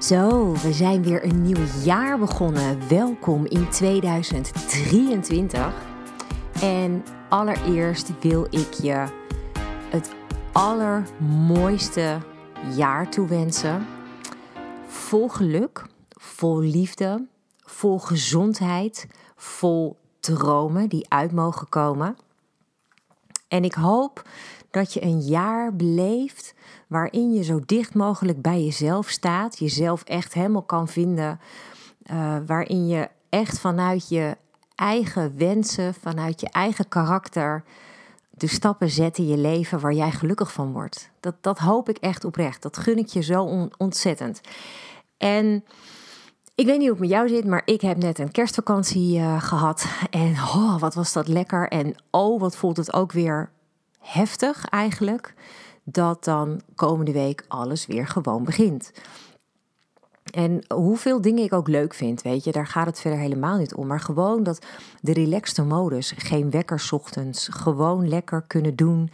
Zo, 0.00 0.52
we 0.52 0.72
zijn 0.72 1.02
weer 1.02 1.24
een 1.24 1.42
nieuw 1.42 1.64
jaar 1.82 2.18
begonnen. 2.18 2.88
Welkom 2.88 3.46
in 3.46 3.68
2023. 3.68 5.74
En 6.62 7.04
allereerst 7.28 8.12
wil 8.20 8.46
ik 8.50 8.72
je 8.72 9.06
het 9.90 10.14
allermooiste 10.52 12.18
jaar 12.76 13.10
toewensen. 13.10 13.86
Vol 14.86 15.28
geluk, 15.28 15.86
vol 16.08 16.60
liefde, 16.60 17.26
vol 17.64 17.98
gezondheid, 17.98 19.06
vol 19.36 19.96
dromen 20.20 20.88
die 20.88 21.08
uit 21.08 21.32
mogen 21.32 21.68
komen. 21.68 22.16
En 23.48 23.64
ik 23.64 23.74
hoop 23.74 24.28
dat 24.70 24.92
je 24.92 25.02
een 25.02 25.20
jaar 25.20 25.76
beleeft 25.76 26.54
waarin 26.90 27.32
je 27.32 27.42
zo 27.42 27.60
dicht 27.66 27.94
mogelijk 27.94 28.42
bij 28.42 28.64
jezelf 28.64 29.08
staat, 29.08 29.58
jezelf 29.58 30.02
echt 30.02 30.34
helemaal 30.34 30.62
kan 30.62 30.88
vinden, 30.88 31.40
uh, 32.12 32.36
waarin 32.46 32.86
je 32.86 33.08
echt 33.28 33.58
vanuit 33.58 34.08
je 34.08 34.36
eigen 34.74 35.36
wensen, 35.36 35.94
vanuit 35.94 36.40
je 36.40 36.48
eigen 36.50 36.88
karakter 36.88 37.64
de 38.30 38.46
stappen 38.46 38.90
zet 38.90 39.18
in 39.18 39.26
je 39.26 39.36
leven 39.36 39.80
waar 39.80 39.92
jij 39.92 40.10
gelukkig 40.10 40.52
van 40.52 40.72
wordt. 40.72 41.10
Dat, 41.20 41.34
dat 41.40 41.58
hoop 41.58 41.88
ik 41.88 41.96
echt 41.96 42.24
oprecht. 42.24 42.62
Dat 42.62 42.76
gun 42.76 42.98
ik 42.98 43.06
je 43.06 43.22
zo 43.22 43.68
ontzettend. 43.76 44.40
En 45.16 45.64
ik 46.54 46.66
weet 46.66 46.78
niet 46.78 46.88
hoe 46.88 46.98
het 46.98 46.98
met 46.98 47.10
jou 47.10 47.28
zit, 47.28 47.46
maar 47.46 47.62
ik 47.64 47.80
heb 47.80 47.96
net 47.96 48.18
een 48.18 48.30
kerstvakantie 48.30 49.18
uh, 49.18 49.42
gehad. 49.42 49.86
En 50.10 50.30
oh, 50.30 50.78
wat 50.78 50.94
was 50.94 51.12
dat 51.12 51.28
lekker. 51.28 51.68
En 51.68 51.94
oh, 52.10 52.40
wat 52.40 52.56
voelt 52.56 52.76
het 52.76 52.92
ook 52.92 53.12
weer 53.12 53.50
heftig 53.98 54.64
eigenlijk 54.64 55.34
dat 55.84 56.24
dan 56.24 56.60
komende 56.74 57.12
week 57.12 57.44
alles 57.48 57.86
weer 57.86 58.06
gewoon 58.06 58.44
begint. 58.44 58.92
En 60.30 60.64
hoeveel 60.74 61.20
dingen 61.20 61.44
ik 61.44 61.52
ook 61.52 61.68
leuk 61.68 61.94
vind, 61.94 62.22
weet 62.22 62.44
je, 62.44 62.52
daar 62.52 62.66
gaat 62.66 62.86
het 62.86 63.00
verder 63.00 63.20
helemaal 63.20 63.58
niet 63.58 63.74
om. 63.74 63.86
Maar 63.86 64.00
gewoon 64.00 64.42
dat 64.42 64.66
de 65.00 65.12
relaxte 65.12 65.62
modus, 65.62 66.12
geen 66.16 66.50
wekkers 66.50 66.92
ochtends, 66.92 67.48
gewoon 67.48 68.08
lekker 68.08 68.42
kunnen 68.42 68.76
doen 68.76 69.10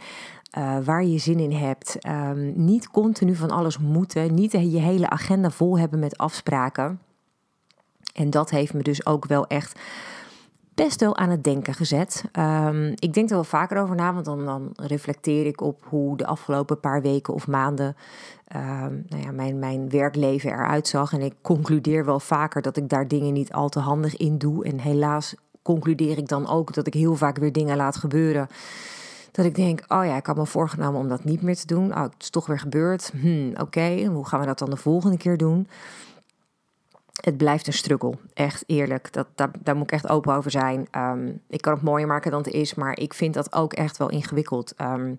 uh, 0.57 0.77
waar 0.83 1.05
je 1.05 1.17
zin 1.17 1.39
in 1.39 1.51
hebt. 1.51 2.07
Um, 2.07 2.53
niet 2.55 2.89
continu 2.89 3.35
van 3.35 3.51
alles 3.51 3.77
moeten, 3.77 4.33
niet 4.33 4.51
je 4.51 4.79
hele 4.79 5.09
agenda 5.09 5.49
vol 5.49 5.79
hebben 5.79 5.99
met 5.99 6.17
afspraken. 6.17 7.01
En 8.13 8.29
dat 8.29 8.49
heeft 8.49 8.73
me 8.73 8.81
dus 8.81 9.05
ook 9.05 9.25
wel 9.25 9.47
echt 9.47 9.79
best 10.77 10.99
wel 10.99 11.17
aan 11.17 11.29
het 11.29 11.43
denken 11.43 11.73
gezet. 11.73 12.23
Um, 12.39 12.93
ik 12.95 13.13
denk 13.13 13.29
er 13.29 13.35
wel 13.35 13.43
vaker 13.43 13.81
over 13.81 13.95
na, 13.95 14.13
want 14.13 14.25
dan, 14.25 14.69
reflecteer 14.75 15.45
ik 15.45 15.61
op 15.61 15.85
hoe 15.89 16.17
de 16.17 16.25
afgelopen 16.25 16.79
paar 16.79 17.01
weken 17.01 17.33
of 17.33 17.47
maanden 17.47 17.95
um, 18.55 19.05
nou 19.09 19.23
ja, 19.23 19.31
mijn, 19.31 19.59
mijn 19.59 19.89
werkleven 19.89 20.51
eruit 20.51 20.87
zag. 20.87 21.13
En 21.13 21.21
ik 21.21 21.33
concludeer 21.41 22.05
wel 22.05 22.19
vaker 22.19 22.61
dat 22.61 22.77
ik 22.77 22.89
daar 22.89 23.07
dingen 23.07 23.33
niet 23.33 23.53
al 23.53 23.69
te 23.69 23.79
handig 23.79 24.17
in 24.17 24.37
doe. 24.37 24.65
En 24.65 24.79
helaas 24.79 25.35
concludeer 25.61 26.17
ik 26.17 26.27
dan 26.27 26.47
ook 26.47 26.73
dat 26.73 26.87
ik 26.87 26.93
heel 26.93 27.15
vaak 27.15 27.37
weer 27.37 27.51
dingen 27.51 27.77
laat 27.77 27.95
gebeuren. 27.95 28.47
Dat 29.31 29.45
ik 29.45 29.55
denk, 29.55 29.83
oh 29.87 30.05
ja, 30.05 30.15
ik 30.15 30.25
had 30.25 30.37
me 30.37 30.45
voorgenomen 30.45 30.99
om 30.99 31.07
dat 31.07 31.23
niet 31.23 31.41
meer 31.41 31.55
te 31.55 31.67
doen. 31.67 31.91
Oh, 31.91 32.01
het 32.01 32.13
is 32.19 32.29
toch 32.29 32.45
weer 32.45 32.59
gebeurd. 32.59 33.11
Hmm, 33.21 33.53
Oké, 33.57 34.05
hoe 34.05 34.27
gaan 34.27 34.39
we 34.39 34.45
dat 34.45 34.59
dan 34.59 34.69
de 34.69 34.77
volgende 34.77 35.17
keer 35.17 35.37
doen? 35.37 35.67
Het 37.17 37.37
blijft 37.37 37.67
een 37.67 37.73
struggle. 37.73 38.13
Echt 38.33 38.63
eerlijk. 38.65 39.13
Dat, 39.13 39.27
daar, 39.63 39.75
moet 39.75 39.83
ik 39.83 39.91
echt 39.91 40.09
open 40.09 40.33
over 40.35 40.51
zijn. 40.51 40.87
Ehm, 40.91 41.31
ik 41.47 41.61
kan 41.61 41.73
het 41.73 41.81
mooier 41.81 42.07
maken 42.07 42.31
dan 42.31 42.41
het 42.41 42.53
is, 42.53 42.73
maar 42.73 42.99
ik 42.99 43.13
vind 43.13 43.33
dat 43.33 43.53
ook 43.53 43.73
echt 43.73 43.97
wel 43.97 44.09
ingewikkeld. 44.09 44.73
Ehm, 44.75 45.13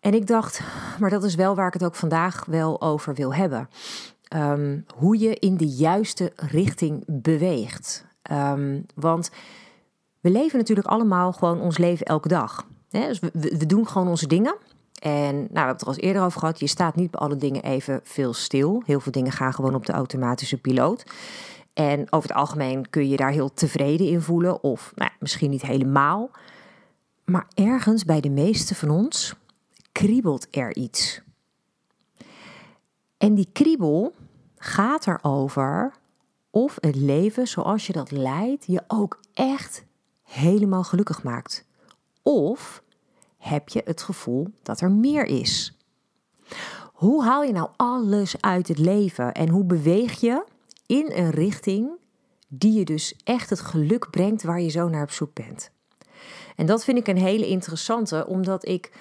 en 0.00 0.14
ik 0.14 0.26
dacht, 0.26 0.60
maar 1.00 1.10
dat 1.10 1.24
is 1.24 1.34
wel 1.34 1.54
waar 1.54 1.66
ik 1.66 1.72
het 1.72 1.84
ook 1.84 1.94
vandaag 1.94 2.44
wel 2.44 2.80
over 2.80 3.14
wil 3.14 3.34
hebben. 3.34 3.68
Ehm, 4.24 4.80
hoe 4.94 5.18
je 5.18 5.34
in 5.34 5.56
de 5.56 5.68
juiste 5.68 6.32
richting 6.36 7.04
beweegt. 7.06 8.04
want 8.94 9.30
we 10.20 10.30
leven 10.30 10.58
natuurlijk 10.58 10.86
allemaal 10.86 11.32
gewoon 11.32 11.60
ons 11.60 11.78
leven 11.78 12.06
elke 12.06 12.28
dag. 12.28 12.66
Dus 12.88 13.20
we, 13.20 13.30
we 13.32 13.66
doen 13.66 13.88
gewoon 13.88 14.08
onze 14.08 14.26
dingen. 14.26 14.56
En 15.04 15.34
nou, 15.34 15.48
we 15.48 15.58
hebben 15.58 15.68
het 15.68 15.80
er 15.80 15.86
al 15.86 15.96
eerder 15.96 16.22
over 16.22 16.40
gehad. 16.40 16.60
Je 16.60 16.66
staat 16.66 16.96
niet 16.96 17.10
bij 17.10 17.20
alle 17.20 17.36
dingen 17.36 17.62
even 17.62 18.00
veel 18.02 18.32
stil. 18.32 18.82
Heel 18.86 19.00
veel 19.00 19.12
dingen 19.12 19.32
gaan 19.32 19.54
gewoon 19.54 19.74
op 19.74 19.86
de 19.86 19.92
automatische 19.92 20.60
piloot. 20.60 21.04
En 21.72 22.12
over 22.12 22.28
het 22.28 22.38
algemeen 22.38 22.90
kun 22.90 23.08
je 23.08 23.16
daar 23.16 23.30
heel 23.30 23.54
tevreden 23.54 24.08
in 24.08 24.20
voelen. 24.20 24.62
Of 24.62 24.92
nou, 24.94 25.10
misschien 25.18 25.50
niet 25.50 25.62
helemaal. 25.62 26.30
Maar 27.24 27.46
ergens 27.54 28.04
bij 28.04 28.20
de 28.20 28.30
meeste 28.30 28.74
van 28.74 28.90
ons 28.90 29.34
kriebelt 29.92 30.46
er 30.50 30.76
iets. 30.76 31.22
En 33.18 33.34
die 33.34 33.48
kriebel 33.52 34.14
gaat 34.56 35.06
erover 35.06 35.92
of 36.50 36.76
het 36.80 36.96
leven 36.96 37.46
zoals 37.46 37.86
je 37.86 37.92
dat 37.92 38.10
leidt 38.10 38.66
je 38.66 38.82
ook 38.86 39.20
echt 39.34 39.84
helemaal 40.22 40.84
gelukkig 40.84 41.22
maakt. 41.22 41.64
Of 42.22 42.82
heb 43.44 43.68
je 43.68 43.82
het 43.84 44.02
gevoel 44.02 44.48
dat 44.62 44.80
er 44.80 44.90
meer 44.90 45.24
is. 45.24 45.78
Hoe 46.92 47.24
haal 47.24 47.42
je 47.42 47.52
nou 47.52 47.68
alles 47.76 48.40
uit 48.40 48.68
het 48.68 48.78
leven 48.78 49.32
en 49.32 49.48
hoe 49.48 49.64
beweeg 49.64 50.20
je 50.20 50.44
in 50.86 51.12
een 51.14 51.30
richting 51.30 51.90
die 52.48 52.72
je 52.72 52.84
dus 52.84 53.16
echt 53.24 53.50
het 53.50 53.60
geluk 53.60 54.10
brengt 54.10 54.42
waar 54.42 54.60
je 54.60 54.68
zo 54.68 54.88
naar 54.88 55.02
op 55.02 55.10
zoek 55.10 55.34
bent? 55.34 55.70
En 56.56 56.66
dat 56.66 56.84
vind 56.84 56.98
ik 56.98 57.06
een 57.06 57.16
hele 57.18 57.46
interessante, 57.46 58.26
omdat 58.26 58.68
ik 58.68 58.92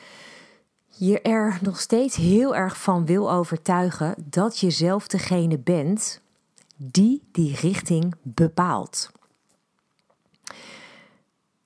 je 0.88 1.22
er 1.22 1.60
nog 1.62 1.80
steeds 1.80 2.16
heel 2.16 2.56
erg 2.56 2.78
van 2.82 3.06
wil 3.06 3.32
overtuigen 3.32 4.16
dat 4.30 4.60
je 4.60 4.70
zelf 4.70 5.08
degene 5.08 5.58
bent 5.58 6.22
die 6.76 7.22
die 7.32 7.56
richting 7.56 8.16
bepaalt. 8.22 9.12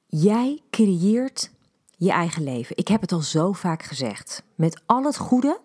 Jij 0.06 0.62
creëert 0.70 1.52
je 1.98 2.12
eigen 2.12 2.44
leven. 2.44 2.78
Ik 2.78 2.88
heb 2.88 3.02
het 3.02 3.12
al 3.12 3.22
zo 3.22 3.52
vaak 3.52 3.84
gezegd. 3.84 4.44
Met 4.56 4.82
al 4.86 5.04
het 5.04 5.18
goede 5.18 5.60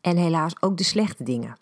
en 0.00 0.16
helaas 0.16 0.62
ook 0.62 0.76
de 0.76 0.84
slechte 0.84 1.24
dingen. 1.24 1.56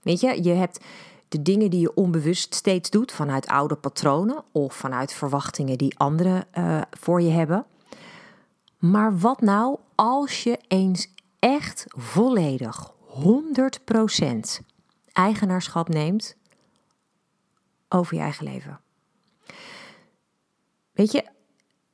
Weet 0.00 0.20
je, 0.20 0.42
je 0.42 0.50
hebt 0.50 0.84
de 1.28 1.42
dingen 1.42 1.70
die 1.70 1.80
je 1.80 1.94
onbewust 1.94 2.54
steeds 2.54 2.90
doet 2.90 3.12
vanuit 3.12 3.46
oude 3.46 3.74
patronen 3.74 4.44
of 4.52 4.74
vanuit 4.74 5.12
verwachtingen 5.12 5.78
die 5.78 5.98
anderen 5.98 6.44
uh, 6.58 6.82
voor 6.90 7.20
je 7.22 7.30
hebben. 7.30 7.66
Maar 8.78 9.18
wat 9.18 9.40
nou 9.40 9.78
als 9.94 10.42
je 10.42 10.58
eens 10.68 11.08
echt 11.38 11.84
volledig 11.88 12.92
100% 12.92 12.94
eigenaarschap 15.12 15.88
neemt 15.88 16.36
over 17.88 18.14
je 18.14 18.20
eigen 18.20 18.44
leven? 18.44 18.80
Weet 20.92 21.12
je, 21.12 21.31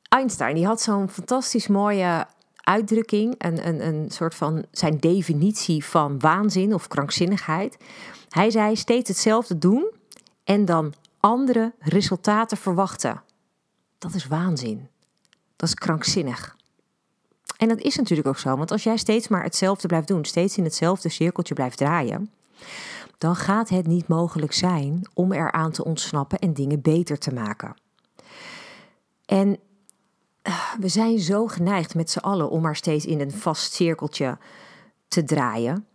Einstein 0.09 0.55
die 0.55 0.67
had 0.67 0.81
zo'n 0.81 1.09
fantastisch 1.09 1.67
mooie 1.67 2.27
uitdrukking, 2.55 3.35
een, 3.39 3.67
een, 3.67 3.87
een 3.87 4.11
soort 4.11 4.35
van 4.35 4.65
zijn 4.71 4.99
definitie 4.99 5.85
van 5.85 6.19
waanzin 6.19 6.75
of 6.75 6.89
krankzinnigheid. 6.89 7.77
Hij 8.29 8.51
zei 8.51 8.77
steeds 8.77 9.09
hetzelfde 9.09 9.59
doen 9.59 9.91
en 10.45 10.65
dan 10.65 10.95
andere 11.21 11.73
resultaten 11.79 12.57
verwachten. 12.57 13.23
Dat 13.99 14.15
is 14.15 14.27
waanzin. 14.27 14.89
Dat 15.57 15.69
is 15.69 15.75
krankzinnig. 15.75 16.57
En 17.57 17.69
dat 17.69 17.79
is 17.79 17.97
natuurlijk 17.97 18.29
ook 18.29 18.39
zo, 18.39 18.57
want 18.57 18.71
als 18.71 18.83
jij 18.83 18.97
steeds 18.97 19.29
maar 19.29 19.43
hetzelfde 19.43 19.89
blijft 19.89 20.09
doen, 20.09 20.25
steeds 20.25 20.57
in 20.57 20.65
hetzelfde 20.65 21.09
cirkeltje 21.09 21.55
blijft 21.55 21.77
draaien, 21.77 22.31
dan 23.19 23.37
gaat 23.37 23.69
het 23.69 23.87
niet 23.87 24.09
mogelijk 24.09 24.53
zijn 24.53 25.09
om 25.15 25.33
eraan 25.33 25.71
te 25.71 25.85
ontsnappen 25.85 26.39
en 26.39 26.53
dingen 26.53 26.81
beter 26.81 27.19
te 27.19 27.35
maken. 27.35 27.75
En 29.25 29.59
we 30.81 30.89
zijn 30.89 31.19
zo 31.19 31.47
geneigd 31.47 31.95
met 31.95 32.11
z'n 32.11 32.19
allen 32.19 32.51
om 32.51 32.63
maar 32.63 32.77
steeds 32.77 33.07
in 33.07 33.21
een 33.21 33.31
vast 33.31 33.73
cirkeltje 33.73 34.39
te 35.09 35.25
draaien, 35.25 35.87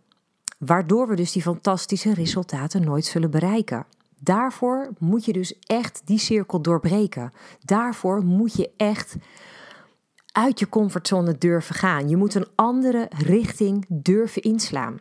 waardoor 0.58 1.08
we 1.08 1.16
dus 1.16 1.32
die 1.32 1.42
fantastische 1.42 2.14
resultaten 2.14 2.84
nooit 2.84 3.04
zullen 3.04 3.30
bereiken. 3.30 3.86
Daarvoor 4.18 4.92
moet 4.98 5.24
je 5.24 5.32
dus 5.32 5.58
echt 5.58 6.02
die 6.04 6.18
cirkel 6.18 6.60
doorbreken. 6.60 7.32
Daarvoor 7.60 8.24
moet 8.24 8.56
je 8.56 8.70
echt 8.76 9.16
uit 10.32 10.58
je 10.58 10.68
comfortzone 10.68 11.38
durven 11.38 11.74
gaan. 11.74 12.08
Je 12.08 12.16
moet 12.16 12.34
een 12.34 12.48
andere 12.54 13.08
richting 13.18 13.84
durven 13.88 14.42
inslaan. 14.42 15.00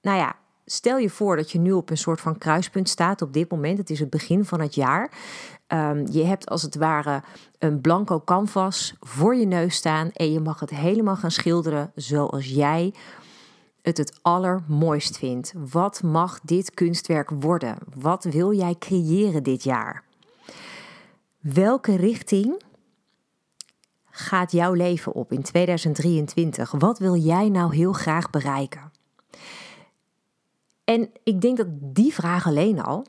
Nou 0.00 0.18
ja, 0.18 0.36
stel 0.66 0.98
je 0.98 1.10
voor 1.10 1.36
dat 1.36 1.50
je 1.50 1.58
nu 1.58 1.72
op 1.72 1.90
een 1.90 1.96
soort 1.96 2.20
van 2.20 2.38
kruispunt 2.38 2.88
staat 2.88 3.22
op 3.22 3.32
dit 3.32 3.50
moment. 3.50 3.78
Het 3.78 3.90
is 3.90 4.00
het 4.00 4.10
begin 4.10 4.44
van 4.44 4.60
het 4.60 4.74
jaar. 4.74 5.10
Ehm, 5.66 6.06
je 6.10 6.24
hebt 6.24 6.48
als 6.48 6.62
het 6.62 6.74
ware 6.74 7.22
een 7.58 7.80
blanco 7.80 8.20
canvas 8.20 8.94
voor 9.00 9.36
je 9.36 9.46
neus 9.46 9.74
staan 9.74 10.10
en 10.12 10.32
je 10.32 10.40
mag 10.40 10.60
het 10.60 10.70
helemaal 10.70 11.16
gaan 11.16 11.30
schilderen 11.30 11.92
zoals 11.94 12.46
jij 12.46 12.94
het 13.82 13.96
het 13.96 14.18
allermooist 14.22 15.18
vindt. 15.18 15.54
Wat 15.70 16.02
mag 16.02 16.40
dit 16.40 16.74
kunstwerk 16.74 17.30
worden? 17.30 17.78
Wat 17.94 18.24
wil 18.24 18.52
jij 18.52 18.74
creëren 18.78 19.42
dit 19.42 19.62
jaar? 19.62 20.04
Welke 21.38 21.96
richting 21.96 22.62
gaat 24.10 24.52
jouw 24.52 24.72
leven 24.72 25.12
op 25.12 25.32
in 25.32 25.42
2023? 25.42 26.70
Wat 26.70 26.98
wil 26.98 27.16
jij 27.16 27.48
nou 27.48 27.74
heel 27.74 27.92
graag 27.92 28.30
bereiken? 28.30 28.92
En 30.86 31.10
ik 31.22 31.40
denk 31.40 31.56
dat 31.56 31.66
die 31.70 32.14
vraag 32.14 32.46
alleen 32.46 32.82
al, 32.82 33.06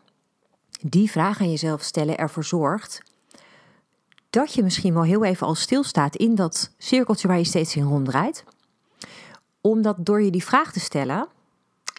die 0.82 1.12
vraag 1.12 1.42
aan 1.42 1.50
jezelf 1.50 1.82
stellen, 1.82 2.18
ervoor 2.18 2.44
zorgt 2.44 3.02
dat 4.30 4.54
je 4.54 4.64
misschien 4.64 4.94
wel 4.94 5.04
heel 5.04 5.24
even 5.24 5.48
al 5.48 5.56
stilstaat 5.56 6.16
in 6.16 6.36
dat 6.36 6.74
cirkeltje 6.78 7.28
waar 7.28 7.38
je 7.38 7.44
steeds 7.44 7.76
in 7.76 7.84
ronddraait. 7.84 8.44
Omdat 9.62 9.96
door 10.00 10.22
je 10.22 10.32
die 10.32 10.44
vraag 10.44 10.72
te 10.72 10.80
stellen, 10.80 11.28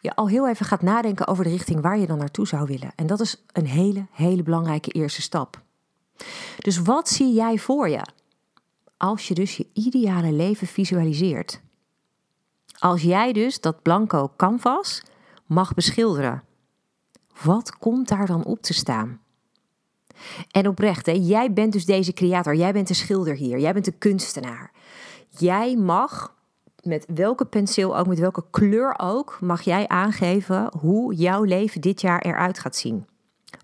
je 0.01 0.15
al 0.15 0.29
heel 0.29 0.49
even 0.49 0.67
gaat 0.67 0.83
nadenken 0.83 1.27
over 1.27 1.45
de 1.45 1.51
richting 1.51 1.81
waar 1.81 1.99
je 1.99 2.07
dan 2.07 2.19
naartoe 2.19 2.47
zou 2.47 2.67
willen. 2.67 2.93
En 2.97 3.07
dat 3.07 3.21
is 3.21 3.45
een 3.53 3.67
hele, 3.67 4.07
hele 4.13 4.43
belangrijke 4.43 4.91
eerste 4.91 5.23
stap. 5.23 5.63
Dus 6.59 6.79
wat 6.79 7.09
zie 7.09 7.33
jij 7.33 7.59
voor 7.59 7.89
je? 7.89 8.03
Als 8.97 9.29
je 9.29 9.35
dus 9.35 9.57
je 9.57 9.67
ideale 9.73 10.33
leven 10.33 10.67
visualiseert. 10.67 11.61
Als 12.79 13.03
jij 13.03 13.33
dus 13.33 13.61
dat 13.61 13.83
blanco 13.83 14.33
canvas 14.37 15.03
mag 15.49 15.75
beschilderen. 15.75 16.43
Wat 17.43 17.77
komt 17.77 18.09
daar 18.09 18.27
dan 18.27 18.45
op 18.45 18.63
te 18.63 18.75
staan? 18.75 19.21
En 20.51 20.69
oprecht, 20.69 21.07
hè, 21.07 21.13
jij 21.13 21.53
bent 21.53 21.73
dus 21.73 21.85
deze 21.85 22.13
creator, 22.13 22.55
jij 22.55 22.73
bent 22.73 22.89
de 22.89 22.95
schilder 22.95 23.35
hier, 23.35 23.59
jij 23.59 23.73
bent 23.73 23.85
de 23.85 23.93
kunstenaar. 23.93 24.71
Jij 25.29 25.77
mag 25.77 26.35
met 26.83 27.07
welke 27.15 27.45
penseel 27.45 27.99
ook, 27.99 28.07
met 28.07 28.19
welke 28.19 28.45
kleur 28.51 28.95
ook, 28.99 29.39
mag 29.41 29.63
jij 29.63 29.89
aangeven 29.89 30.73
hoe 30.81 31.15
jouw 31.15 31.43
leven 31.43 31.81
dit 31.81 32.01
jaar 32.01 32.21
eruit 32.21 32.59
gaat 32.59 32.77
zien. 32.77 33.07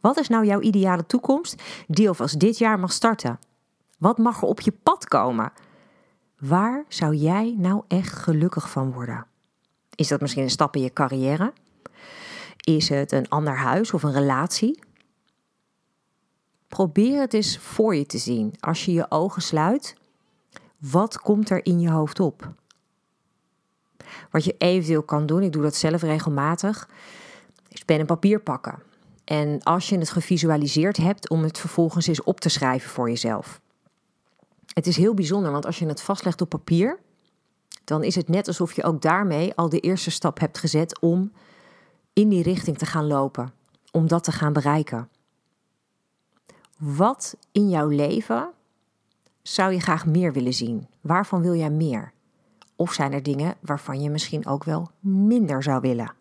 Wat 0.01 0.19
is 0.19 0.29
nou 0.29 0.47
jouw 0.47 0.61
ideale 0.61 1.07
toekomst 1.07 1.63
die 1.87 2.09
alvast 2.09 2.41
dit 2.41 2.59
jaar 2.59 2.79
mag 2.79 2.93
starten? 2.93 3.39
Wat 3.99 4.19
mag 4.19 4.37
er 4.37 4.49
op 4.49 4.61
je 4.61 4.73
pad 4.83 5.09
komen? 5.09 5.53
Waar 6.39 6.85
zou 6.89 7.15
jij 7.15 7.55
nou 7.59 7.83
echt 7.89 8.13
gelukkig 8.13 8.71
van 8.71 8.93
worden? 8.93 9.27
Is 9.95 10.09
dat 10.09 10.21
misschien 10.21 10.43
een 10.43 10.51
stap 10.51 10.77
in 10.77 10.83
je 10.83 10.93
carrière? 10.93 11.53
Is 12.65 12.89
het 12.89 13.13
een 13.13 13.29
ander 13.29 13.57
huis 13.57 13.93
of 13.93 14.03
een 14.03 14.13
relatie? 14.13 14.83
Probeer 16.69 17.21
het 17.21 17.35
eens 17.35 17.59
voor 17.59 17.95
je 17.95 18.07
te 18.07 18.19
zien. 18.19 18.55
Als 18.61 18.85
je 18.85 18.93
je 18.93 19.11
ogen 19.11 19.43
sluit, 19.43 19.97
wat 20.79 21.19
komt 21.19 21.51
er 21.51 21.65
in 21.65 21.81
je 21.81 21.91
hoofd 21.91 22.21
op? 22.21 22.53
Wat 24.31 24.45
je 24.45 24.55
eventueel 24.59 25.03
kan 25.03 25.27
doen, 25.27 25.43
ik 25.43 25.53
doe 25.53 25.63
dat 25.63 25.75
zelf 25.75 26.03
regelmatig, 26.03 26.89
is 27.69 27.85
pen 27.85 27.99
en 27.99 28.07
papier 28.07 28.41
pakken. 28.41 28.83
En 29.25 29.63
als 29.63 29.89
je 29.89 29.99
het 29.99 30.11
gevisualiseerd 30.11 30.97
hebt, 30.97 31.29
om 31.31 31.43
het 31.43 31.59
vervolgens 31.59 32.07
eens 32.07 32.23
op 32.23 32.41
te 32.41 32.49
schrijven 32.49 32.91
voor 32.91 33.09
jezelf. 33.09 33.61
Het 34.73 34.87
is 34.87 34.97
heel 34.97 35.15
bijzonder, 35.15 35.53
want 35.53 35.67
als 35.67 35.79
je 35.79 35.87
het 35.87 36.03
vastlegt 36.03 36.41
op 36.41 36.49
papier, 36.49 36.99
dan 37.85 38.03
is 38.05 38.15
het 38.15 38.29
net 38.29 38.49
alsof 38.49 38.73
je 38.73 38.85
ook 38.85 39.03
daarmee 39.03 39.55
al 39.55 39.69
de 39.69 39.81
eerste 39.81 40.11
stap 40.11 40.39
hebt 40.39 40.59
gezet 40.59 41.01
om 41.01 41.33
in 42.15 42.29
die 42.29 42.43
richting 42.43 42.79
te 42.79 42.87
gaan 42.87 43.07
lopen, 43.07 43.53
om 43.91 44.09
dat 44.09 44.25
te 44.25 44.33
gaan 44.33 44.53
bereiken. 44.53 45.09
Wat 46.79 47.37
in 47.53 47.69
jouw 47.69 47.89
leven 47.89 48.51
zou 49.43 49.73
je 49.73 49.81
graag 49.81 50.07
meer 50.07 50.33
willen 50.33 50.53
zien? 50.53 50.87
Waarvan 51.01 51.43
wil 51.43 51.55
jij 51.55 51.71
meer? 51.71 52.13
Of 52.77 52.93
zijn 52.93 53.13
er 53.13 53.23
dingen 53.23 53.57
waarvan 53.61 54.01
je 54.01 54.11
misschien 54.11 54.47
ook 54.47 54.65
wel 54.65 54.91
minder 55.01 55.63
zou 55.63 55.81
willen? 55.81 56.15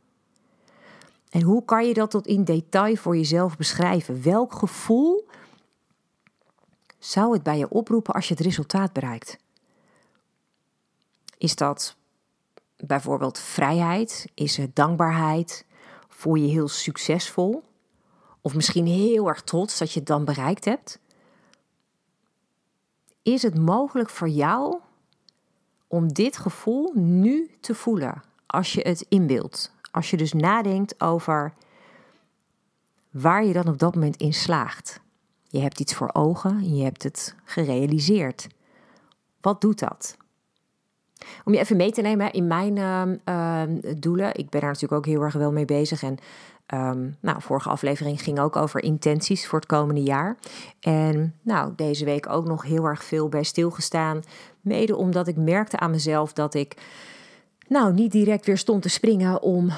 En 1.29 1.41
hoe 1.41 1.65
kan 1.65 1.87
je 1.87 1.93
dat 1.93 2.11
tot 2.11 2.27
in 2.27 2.43
detail 2.43 2.95
voor 2.95 3.17
jezelf 3.17 3.57
beschrijven? 3.57 4.23
Welk 4.23 4.53
gevoel 4.53 5.27
zou 6.99 7.33
het 7.33 7.43
bij 7.43 7.57
je 7.57 7.69
oproepen 7.69 8.13
als 8.13 8.27
je 8.27 8.33
het 8.33 8.43
resultaat 8.43 8.93
bereikt? 8.93 9.37
Is 11.37 11.55
dat 11.55 11.95
bijvoorbeeld 12.77 13.39
vrijheid? 13.39 14.27
Is 14.33 14.57
het 14.57 14.75
dankbaarheid? 14.75 15.65
Voel 16.23 16.35
je 16.35 16.47
heel 16.47 16.67
succesvol? 16.67 17.63
Of 18.41 18.55
misschien 18.55 18.85
heel 18.85 19.27
erg 19.27 19.41
trots 19.41 19.77
dat 19.77 19.91
je 19.91 19.99
het 19.99 20.07
dan 20.07 20.25
bereikt 20.25 20.65
hebt? 20.65 20.99
Is 23.23 23.41
het 23.41 23.59
mogelijk 23.59 24.09
voor 24.09 24.29
jou 24.29 24.79
om 25.87 26.13
dit 26.13 26.37
gevoel 26.37 26.91
nu 26.95 27.51
te 27.59 27.75
voelen 27.75 28.23
als 28.45 28.73
je 28.73 28.81
het 28.81 29.05
inbeeldt? 29.09 29.71
Als 29.91 30.09
je 30.09 30.17
dus 30.17 30.33
nadenkt 30.33 31.01
over 31.01 31.53
waar 33.11 33.45
je 33.45 33.53
dan 33.53 33.67
op 33.67 33.79
dat 33.79 33.95
moment 33.95 34.17
in 34.17 34.33
slaagt. 34.33 34.99
Je 35.43 35.59
hebt 35.59 35.79
iets 35.79 35.93
voor 35.93 36.09
ogen, 36.13 36.75
je 36.75 36.83
hebt 36.83 37.03
het 37.03 37.35
gerealiseerd. 37.43 38.47
Wat 39.41 39.61
doet 39.61 39.79
dat? 39.79 40.17
Om 41.45 41.53
je 41.53 41.59
even 41.59 41.77
mee 41.77 41.91
te 41.91 42.01
nemen 42.01 42.31
in 42.31 42.47
mijn 42.47 42.75
uh, 42.77 43.01
uh, 43.25 43.61
doelen. 43.97 44.35
Ik 44.35 44.49
ben 44.49 44.61
daar 44.61 44.69
natuurlijk 44.69 44.93
ook 44.93 45.05
heel 45.05 45.21
erg 45.21 45.33
wel 45.33 45.51
mee 45.51 45.65
bezig. 45.65 46.03
En 46.03 46.17
um, 46.73 47.17
nou, 47.19 47.41
vorige 47.41 47.69
aflevering 47.69 48.21
ging 48.21 48.39
ook 48.39 48.55
over 48.55 48.83
intenties 48.83 49.47
voor 49.47 49.59
het 49.59 49.67
komende 49.67 50.03
jaar. 50.03 50.37
En 50.79 51.35
nou, 51.41 51.73
deze 51.75 52.05
week 52.05 52.29
ook 52.29 52.45
nog 52.45 52.63
heel 52.63 52.85
erg 52.85 53.03
veel 53.03 53.29
bij 53.29 53.43
stilgestaan. 53.43 54.21
Mede 54.61 54.95
omdat 54.95 55.27
ik 55.27 55.35
merkte 55.35 55.79
aan 55.79 55.91
mezelf 55.91 56.33
dat 56.33 56.53
ik 56.53 56.75
nou 57.67 57.93
niet 57.93 58.11
direct 58.11 58.45
weer 58.45 58.57
stond 58.57 58.81
te 58.81 58.89
springen 58.89 59.41
om 59.41 59.71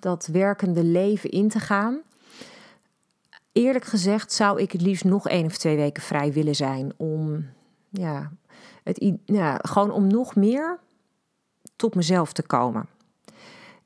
dat 0.00 0.28
werkende 0.32 0.84
leven 0.84 1.30
in 1.30 1.48
te 1.48 1.60
gaan. 1.60 2.00
Eerlijk 3.52 3.84
gezegd 3.84 4.32
zou 4.32 4.60
ik 4.60 4.72
het 4.72 4.82
liefst 4.82 5.04
nog 5.04 5.28
één 5.28 5.46
of 5.46 5.56
twee 5.56 5.76
weken 5.76 6.02
vrij 6.02 6.32
willen 6.32 6.54
zijn 6.54 6.92
om 6.96 7.46
ja, 7.88 8.30
het, 8.84 9.12
ja, 9.24 9.58
gewoon 9.62 9.90
om 9.90 10.06
nog 10.06 10.36
meer 10.36 10.78
tot 11.76 11.94
mezelf 11.94 12.32
te 12.32 12.42
komen. 12.42 12.86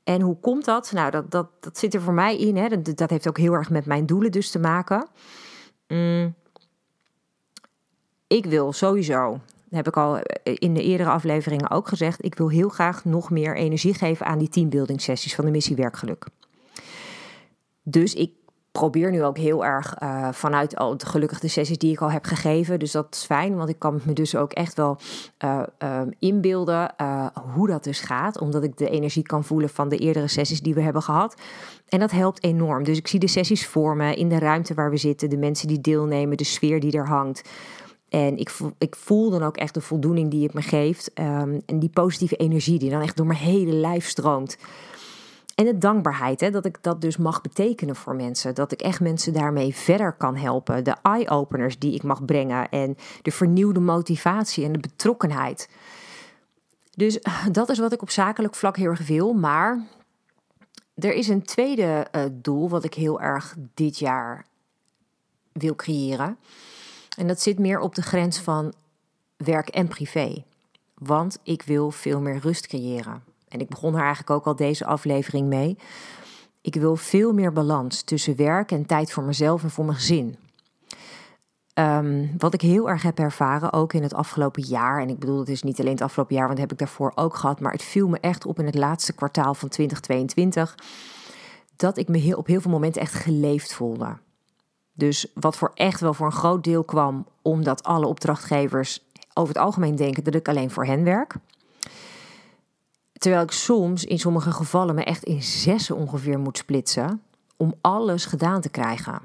En 0.04 0.20
hoe 0.20 0.36
komt 0.40 0.64
dat? 0.64 0.92
Nou, 0.92 1.10
dat, 1.10 1.30
dat, 1.30 1.48
dat 1.60 1.78
zit 1.78 1.94
er 1.94 2.00
voor 2.00 2.12
mij 2.12 2.38
in. 2.38 2.56
Hè. 2.56 2.68
Dat, 2.68 2.96
dat 2.96 3.10
heeft 3.10 3.28
ook 3.28 3.38
heel 3.38 3.52
erg 3.52 3.70
met 3.70 3.86
mijn 3.86 4.06
doelen 4.06 4.32
dus 4.32 4.50
te 4.50 4.58
maken. 4.58 5.08
Mm. 5.88 6.34
Ik 8.26 8.46
wil 8.46 8.72
sowieso, 8.72 9.40
heb 9.70 9.86
ik 9.86 9.96
al 9.96 10.18
in 10.42 10.74
de 10.74 10.82
eerdere 10.82 11.10
afleveringen 11.10 11.70
ook 11.70 11.88
gezegd, 11.88 12.24
ik 12.24 12.34
wil 12.34 12.48
heel 12.48 12.68
graag 12.68 13.04
nog 13.04 13.30
meer 13.30 13.56
energie 13.56 13.94
geven 13.94 14.26
aan 14.26 14.38
die 14.38 14.48
teambuilding 14.48 15.00
sessies 15.00 15.34
van 15.34 15.44
de 15.44 15.50
missie 15.50 15.76
Werkgeluk. 15.76 16.26
Dus 17.82 18.14
ik 18.14 18.32
probeer 18.78 19.10
nu 19.10 19.24
ook 19.24 19.38
heel 19.38 19.64
erg 19.64 19.94
uh, 20.02 20.28
vanuit 20.32 20.76
al 20.76 20.96
de 20.96 21.06
gelukkig 21.06 21.40
de 21.40 21.48
sessies 21.48 21.78
die 21.78 21.92
ik 21.92 22.00
al 22.00 22.10
heb 22.10 22.24
gegeven. 22.24 22.78
Dus 22.78 22.92
dat 22.92 23.06
is 23.14 23.24
fijn, 23.24 23.56
want 23.56 23.68
ik 23.68 23.78
kan 23.78 24.00
me 24.04 24.12
dus 24.12 24.36
ook 24.36 24.52
echt 24.52 24.74
wel 24.74 24.98
uh, 25.44 25.62
uh, 25.78 26.00
inbeelden 26.18 26.94
hoe 27.54 27.66
dat 27.66 27.84
dus 27.84 28.00
gaat. 28.00 28.40
Omdat 28.40 28.62
ik 28.62 28.76
de 28.76 28.88
energie 28.88 29.22
kan 29.22 29.44
voelen 29.44 29.68
van 29.68 29.88
de 29.88 29.96
eerdere 29.96 30.28
sessies 30.28 30.60
die 30.60 30.74
we 30.74 30.80
hebben 30.80 31.02
gehad. 31.02 31.34
En 31.88 31.98
dat 31.98 32.10
helpt 32.10 32.44
enorm. 32.44 32.84
Dus 32.84 32.98
ik 32.98 33.08
zie 33.08 33.20
de 33.20 33.28
sessies 33.28 33.66
vormen 33.66 34.16
in 34.16 34.28
de 34.28 34.38
ruimte 34.38 34.74
waar 34.74 34.90
we 34.90 34.96
zitten, 34.96 35.30
de 35.30 35.36
mensen 35.36 35.68
die 35.68 35.80
deelnemen, 35.80 36.36
de 36.36 36.44
sfeer 36.44 36.80
die 36.80 36.92
er 36.92 37.08
hangt. 37.08 37.48
En 38.08 38.36
ik 38.36 38.50
voel, 38.50 38.72
ik 38.78 38.96
voel 38.96 39.30
dan 39.30 39.42
ook 39.42 39.56
echt 39.56 39.74
de 39.74 39.80
voldoening 39.80 40.30
die 40.30 40.42
het 40.42 40.54
me 40.54 40.62
geeft. 40.62 41.10
Um, 41.14 41.62
en 41.66 41.78
die 41.78 41.88
positieve 41.88 42.36
energie 42.36 42.78
die 42.78 42.90
dan 42.90 43.02
echt 43.02 43.16
door 43.16 43.26
mijn 43.26 43.38
hele 43.38 43.72
lijf 43.72 44.08
stroomt. 44.08 44.56
En 45.54 45.64
de 45.64 45.78
dankbaarheid, 45.78 46.40
hè, 46.40 46.50
dat 46.50 46.64
ik 46.64 46.82
dat 46.82 47.00
dus 47.00 47.16
mag 47.16 47.40
betekenen 47.40 47.96
voor 47.96 48.14
mensen. 48.14 48.54
Dat 48.54 48.72
ik 48.72 48.80
echt 48.80 49.00
mensen 49.00 49.32
daarmee 49.32 49.74
verder 49.74 50.12
kan 50.12 50.36
helpen. 50.36 50.84
De 50.84 50.96
eye-openers 51.02 51.78
die 51.78 51.94
ik 51.94 52.02
mag 52.02 52.24
brengen. 52.24 52.68
En 52.68 52.96
de 53.22 53.30
vernieuwde 53.30 53.80
motivatie 53.80 54.64
en 54.64 54.72
de 54.72 54.78
betrokkenheid. 54.78 55.68
Dus 56.90 57.18
dat 57.52 57.68
is 57.68 57.78
wat 57.78 57.92
ik 57.92 58.02
op 58.02 58.10
zakelijk 58.10 58.54
vlak 58.54 58.76
heel 58.76 58.90
erg 58.90 59.06
wil. 59.06 59.32
Maar 59.32 59.86
er 60.94 61.12
is 61.12 61.28
een 61.28 61.42
tweede 61.42 62.06
uh, 62.12 62.22
doel 62.32 62.68
wat 62.68 62.84
ik 62.84 62.94
heel 62.94 63.20
erg 63.20 63.56
dit 63.74 63.98
jaar 63.98 64.46
wil 65.52 65.74
creëren. 65.74 66.38
En 67.16 67.26
dat 67.26 67.40
zit 67.40 67.58
meer 67.58 67.80
op 67.80 67.94
de 67.94 68.02
grens 68.02 68.38
van 68.38 68.72
werk 69.36 69.68
en 69.68 69.88
privé. 69.88 70.44
Want 70.94 71.38
ik 71.42 71.62
wil 71.62 71.90
veel 71.90 72.20
meer 72.20 72.38
rust 72.38 72.66
creëren. 72.66 73.33
En 73.54 73.60
ik 73.60 73.68
begon 73.68 73.94
er 73.94 74.00
eigenlijk 74.00 74.30
ook 74.30 74.46
al 74.46 74.56
deze 74.56 74.86
aflevering 74.86 75.48
mee. 75.48 75.78
Ik 76.60 76.74
wil 76.74 76.96
veel 76.96 77.32
meer 77.32 77.52
balans 77.52 78.02
tussen 78.02 78.36
werk 78.36 78.72
en 78.72 78.86
tijd 78.86 79.12
voor 79.12 79.22
mezelf 79.22 79.62
en 79.62 79.70
voor 79.70 79.84
mijn 79.84 79.96
gezin. 79.96 80.36
Um, 81.74 82.34
wat 82.38 82.54
ik 82.54 82.60
heel 82.60 82.88
erg 82.88 83.02
heb 83.02 83.18
ervaren, 83.18 83.72
ook 83.72 83.92
in 83.92 84.02
het 84.02 84.14
afgelopen 84.14 84.62
jaar. 84.62 85.00
En 85.00 85.08
ik 85.08 85.18
bedoel, 85.18 85.38
het 85.38 85.48
is 85.48 85.62
niet 85.62 85.80
alleen 85.80 85.92
het 85.92 86.02
afgelopen 86.02 86.34
jaar, 86.34 86.46
want 86.46 86.58
dat 86.58 86.68
heb 86.70 86.80
ik 86.80 86.86
daarvoor 86.86 87.12
ook 87.14 87.34
gehad. 87.34 87.60
Maar 87.60 87.72
het 87.72 87.82
viel 87.82 88.08
me 88.08 88.18
echt 88.20 88.46
op 88.46 88.58
in 88.58 88.66
het 88.66 88.74
laatste 88.74 89.12
kwartaal 89.12 89.54
van 89.54 89.68
2022. 89.68 90.74
dat 91.76 91.96
ik 91.98 92.08
me 92.08 92.18
heel, 92.18 92.36
op 92.38 92.46
heel 92.46 92.60
veel 92.60 92.70
momenten 92.70 93.00
echt 93.00 93.14
geleefd 93.14 93.74
voelde. 93.74 94.16
Dus 94.92 95.26
wat 95.34 95.56
voor 95.56 95.70
echt 95.74 96.00
wel 96.00 96.14
voor 96.14 96.26
een 96.26 96.32
groot 96.32 96.64
deel 96.64 96.84
kwam 96.84 97.26
omdat 97.42 97.82
alle 97.82 98.06
opdrachtgevers 98.06 99.04
over 99.34 99.54
het 99.54 99.62
algemeen 99.62 99.96
denken 99.96 100.24
dat 100.24 100.34
ik 100.34 100.48
alleen 100.48 100.70
voor 100.70 100.84
hen 100.84 101.04
werk. 101.04 101.34
Terwijl 103.24 103.44
ik 103.44 103.50
soms 103.50 104.04
in 104.04 104.18
sommige 104.18 104.52
gevallen 104.52 104.94
me 104.94 105.04
echt 105.04 105.24
in 105.24 105.42
zessen 105.42 105.96
ongeveer 105.96 106.38
moet 106.38 106.58
splitsen 106.58 107.22
om 107.56 107.74
alles 107.80 108.24
gedaan 108.24 108.60
te 108.60 108.68
krijgen. 108.68 109.20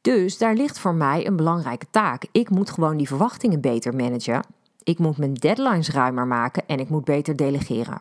Dus 0.00 0.38
daar 0.38 0.54
ligt 0.54 0.78
voor 0.78 0.94
mij 0.94 1.26
een 1.26 1.36
belangrijke 1.36 1.86
taak. 1.90 2.26
Ik 2.32 2.50
moet 2.50 2.70
gewoon 2.70 2.96
die 2.96 3.06
verwachtingen 3.06 3.60
beter 3.60 3.94
managen. 3.94 4.44
Ik 4.82 4.98
moet 4.98 5.16
mijn 5.16 5.34
deadlines 5.34 5.90
ruimer 5.90 6.26
maken 6.26 6.62
en 6.66 6.78
ik 6.78 6.88
moet 6.88 7.04
beter 7.04 7.36
delegeren. 7.36 8.00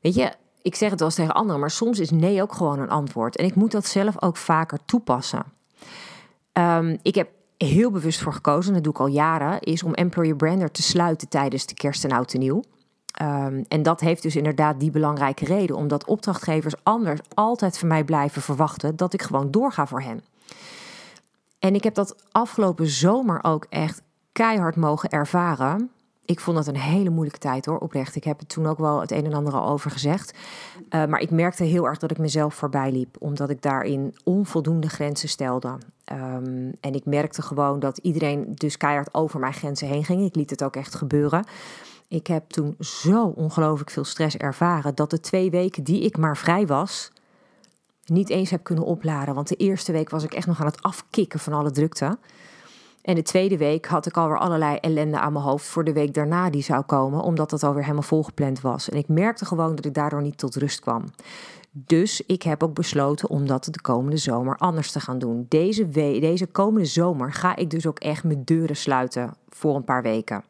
Weet 0.00 0.14
je, 0.14 0.32
ik 0.62 0.74
zeg 0.74 0.90
het 0.90 0.98
wel 0.98 1.08
eens 1.08 1.16
tegen 1.16 1.34
anderen, 1.34 1.60
maar 1.60 1.70
soms 1.70 1.98
is 1.98 2.10
nee 2.10 2.42
ook 2.42 2.52
gewoon 2.52 2.78
een 2.78 2.90
antwoord. 2.90 3.36
En 3.36 3.44
ik 3.44 3.54
moet 3.54 3.72
dat 3.72 3.86
zelf 3.86 4.22
ook 4.22 4.36
vaker 4.36 4.78
toepassen. 4.84 5.44
Um, 6.52 6.98
ik 7.02 7.14
heb 7.14 7.28
heel 7.56 7.90
bewust 7.90 8.22
voor 8.22 8.32
gekozen, 8.32 8.74
dat 8.74 8.84
doe 8.84 8.92
ik 8.92 9.00
al 9.00 9.06
jaren, 9.06 9.60
is 9.60 9.82
om 9.82 9.94
Employer 9.94 10.36
Brander 10.36 10.70
te 10.70 10.82
sluiten 10.82 11.28
tijdens 11.28 11.66
de 11.66 11.74
kerst 11.74 12.04
en 12.04 12.12
oud 12.12 12.32
en 12.32 12.40
nieuw. 12.40 12.62
Um, 13.22 13.64
en 13.68 13.82
dat 13.82 14.00
heeft 14.00 14.22
dus 14.22 14.36
inderdaad 14.36 14.80
die 14.80 14.90
belangrijke 14.90 15.44
reden, 15.44 15.76
omdat 15.76 16.06
opdrachtgevers 16.06 16.74
anders 16.82 17.20
altijd 17.34 17.78
van 17.78 17.88
mij 17.88 18.04
blijven 18.04 18.42
verwachten 18.42 18.96
dat 18.96 19.12
ik 19.12 19.22
gewoon 19.22 19.50
doorga 19.50 19.86
voor 19.86 20.02
hen. 20.02 20.24
En 21.58 21.74
ik 21.74 21.84
heb 21.84 21.94
dat 21.94 22.16
afgelopen 22.32 22.86
zomer 22.86 23.38
ook 23.42 23.66
echt 23.68 24.02
keihard 24.32 24.76
mogen 24.76 25.08
ervaren. 25.08 25.90
Ik 26.24 26.40
vond 26.40 26.56
dat 26.56 26.66
een 26.66 26.76
hele 26.76 27.10
moeilijke 27.10 27.38
tijd 27.38 27.66
hoor, 27.66 27.78
oprecht. 27.78 28.16
Ik 28.16 28.24
heb 28.24 28.38
het 28.38 28.48
toen 28.48 28.66
ook 28.66 28.78
wel 28.78 29.00
het 29.00 29.10
een 29.10 29.24
en 29.24 29.34
ander 29.34 29.52
al 29.52 29.68
over 29.68 29.90
gezegd. 29.90 30.38
Uh, 30.90 31.04
maar 31.04 31.20
ik 31.20 31.30
merkte 31.30 31.64
heel 31.64 31.86
erg 31.86 31.98
dat 31.98 32.10
ik 32.10 32.18
mezelf 32.18 32.54
voorbij 32.54 32.92
liep, 32.92 33.16
omdat 33.18 33.50
ik 33.50 33.62
daarin 33.62 34.14
onvoldoende 34.24 34.88
grenzen 34.88 35.28
stelde. 35.28 35.68
Um, 36.12 36.72
en 36.80 36.94
ik 36.94 37.04
merkte 37.04 37.42
gewoon 37.42 37.80
dat 37.80 37.98
iedereen 37.98 38.52
dus 38.54 38.76
keihard 38.76 39.14
over 39.14 39.40
mijn 39.40 39.54
grenzen 39.54 39.88
heen 39.88 40.04
ging. 40.04 40.24
Ik 40.24 40.34
liet 40.34 40.50
het 40.50 40.64
ook 40.64 40.76
echt 40.76 40.94
gebeuren. 40.94 41.44
Ik 42.14 42.26
heb 42.26 42.48
toen 42.48 42.74
zo 42.80 43.26
ongelooflijk 43.26 43.90
veel 43.90 44.04
stress 44.04 44.36
ervaren 44.36 44.94
dat 44.94 45.10
de 45.10 45.20
twee 45.20 45.50
weken 45.50 45.84
die 45.84 46.00
ik 46.00 46.16
maar 46.16 46.36
vrij 46.36 46.66
was, 46.66 47.12
niet 48.04 48.30
eens 48.30 48.50
heb 48.50 48.64
kunnen 48.64 48.84
opladen. 48.84 49.34
Want 49.34 49.48
de 49.48 49.56
eerste 49.56 49.92
week 49.92 50.10
was 50.10 50.24
ik 50.24 50.34
echt 50.34 50.46
nog 50.46 50.60
aan 50.60 50.66
het 50.66 50.82
afkicken 50.82 51.38
van 51.38 51.52
alle 51.52 51.70
drukte. 51.70 52.18
En 53.02 53.14
de 53.14 53.22
tweede 53.22 53.56
week 53.56 53.86
had 53.86 54.06
ik 54.06 54.16
alweer 54.16 54.38
allerlei 54.38 54.76
ellende 54.76 55.18
aan 55.18 55.32
mijn 55.32 55.44
hoofd 55.44 55.66
voor 55.66 55.84
de 55.84 55.92
week 55.92 56.14
daarna 56.14 56.50
die 56.50 56.62
zou 56.62 56.82
komen, 56.82 57.20
omdat 57.20 57.50
dat 57.50 57.62
alweer 57.62 57.82
helemaal 57.82 58.02
volgepland 58.02 58.60
was. 58.60 58.88
En 58.88 58.98
ik 58.98 59.08
merkte 59.08 59.44
gewoon 59.44 59.74
dat 59.74 59.84
ik 59.84 59.94
daardoor 59.94 60.22
niet 60.22 60.38
tot 60.38 60.56
rust 60.56 60.80
kwam. 60.80 61.04
Dus 61.70 62.22
ik 62.26 62.42
heb 62.42 62.62
ook 62.62 62.74
besloten 62.74 63.28
om 63.28 63.46
dat 63.46 63.64
de 63.64 63.80
komende 63.80 64.16
zomer 64.16 64.56
anders 64.56 64.92
te 64.92 65.00
gaan 65.00 65.18
doen. 65.18 65.46
Deze, 65.48 65.88
deze 65.88 66.46
komende 66.46 66.88
zomer 66.88 67.32
ga 67.32 67.56
ik 67.56 67.70
dus 67.70 67.86
ook 67.86 67.98
echt 67.98 68.24
mijn 68.24 68.44
deuren 68.44 68.76
sluiten 68.76 69.34
voor 69.48 69.76
een 69.76 69.84
paar 69.84 70.02
weken. 70.02 70.44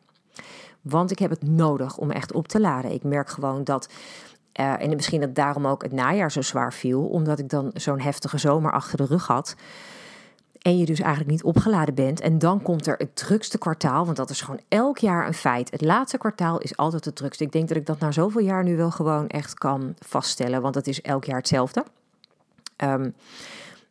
Want 0.84 1.10
ik 1.10 1.18
heb 1.18 1.30
het 1.30 1.42
nodig 1.42 1.96
om 1.96 2.10
echt 2.10 2.32
op 2.32 2.48
te 2.48 2.60
laden. 2.60 2.92
Ik 2.92 3.02
merk 3.02 3.28
gewoon 3.28 3.64
dat 3.64 3.88
uh, 4.60 4.82
en 4.82 4.94
misschien 4.94 5.20
dat 5.20 5.34
daarom 5.34 5.66
ook 5.66 5.82
het 5.82 5.92
najaar 5.92 6.32
zo 6.32 6.42
zwaar 6.42 6.72
viel, 6.72 7.06
omdat 7.06 7.38
ik 7.38 7.48
dan 7.48 7.70
zo'n 7.74 8.00
heftige 8.00 8.38
zomer 8.38 8.72
achter 8.72 8.96
de 8.96 9.04
rug 9.04 9.26
had. 9.26 9.54
En 10.58 10.78
je 10.78 10.86
dus 10.86 11.00
eigenlijk 11.00 11.30
niet 11.30 11.42
opgeladen 11.42 11.94
bent. 11.94 12.20
En 12.20 12.38
dan 12.38 12.62
komt 12.62 12.86
er 12.86 12.94
het 12.98 13.16
drukste 13.16 13.58
kwartaal, 13.58 14.04
want 14.04 14.16
dat 14.16 14.30
is 14.30 14.40
gewoon 14.40 14.60
elk 14.68 14.98
jaar 14.98 15.26
een 15.26 15.34
feit. 15.34 15.70
Het 15.70 15.80
laatste 15.80 16.18
kwartaal 16.18 16.58
is 16.58 16.76
altijd 16.76 17.04
het 17.04 17.16
drukste. 17.16 17.44
Ik 17.44 17.52
denk 17.52 17.68
dat 17.68 17.76
ik 17.76 17.86
dat 17.86 17.98
na 17.98 18.12
zoveel 18.12 18.40
jaar 18.40 18.64
nu 18.64 18.76
wel 18.76 18.90
gewoon 18.90 19.26
echt 19.26 19.54
kan 19.54 19.94
vaststellen, 19.98 20.62
want 20.62 20.74
het 20.74 20.86
is 20.86 21.00
elk 21.00 21.24
jaar 21.24 21.36
hetzelfde. 21.36 21.84
Um, 22.76 23.14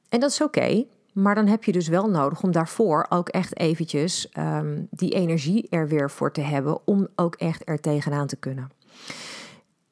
en 0.09 0.19
dat 0.19 0.29
is 0.29 0.41
oké, 0.41 0.85
maar 1.13 1.35
dan 1.35 1.47
heb 1.47 1.63
je 1.63 1.71
dus 1.71 1.87
wel 1.87 2.09
nodig 2.09 2.43
om 2.43 2.51
daarvoor 2.51 3.05
ook 3.09 3.29
echt 3.29 3.57
eventjes 3.57 4.29
um, 4.37 4.87
die 4.91 5.13
energie 5.13 5.67
er 5.69 5.87
weer 5.87 6.11
voor 6.11 6.31
te 6.31 6.41
hebben 6.41 6.87
om 6.87 7.07
ook 7.15 7.35
echt 7.35 7.61
er 7.65 7.79
tegenaan 7.79 8.27
te 8.27 8.35
kunnen. 8.35 8.71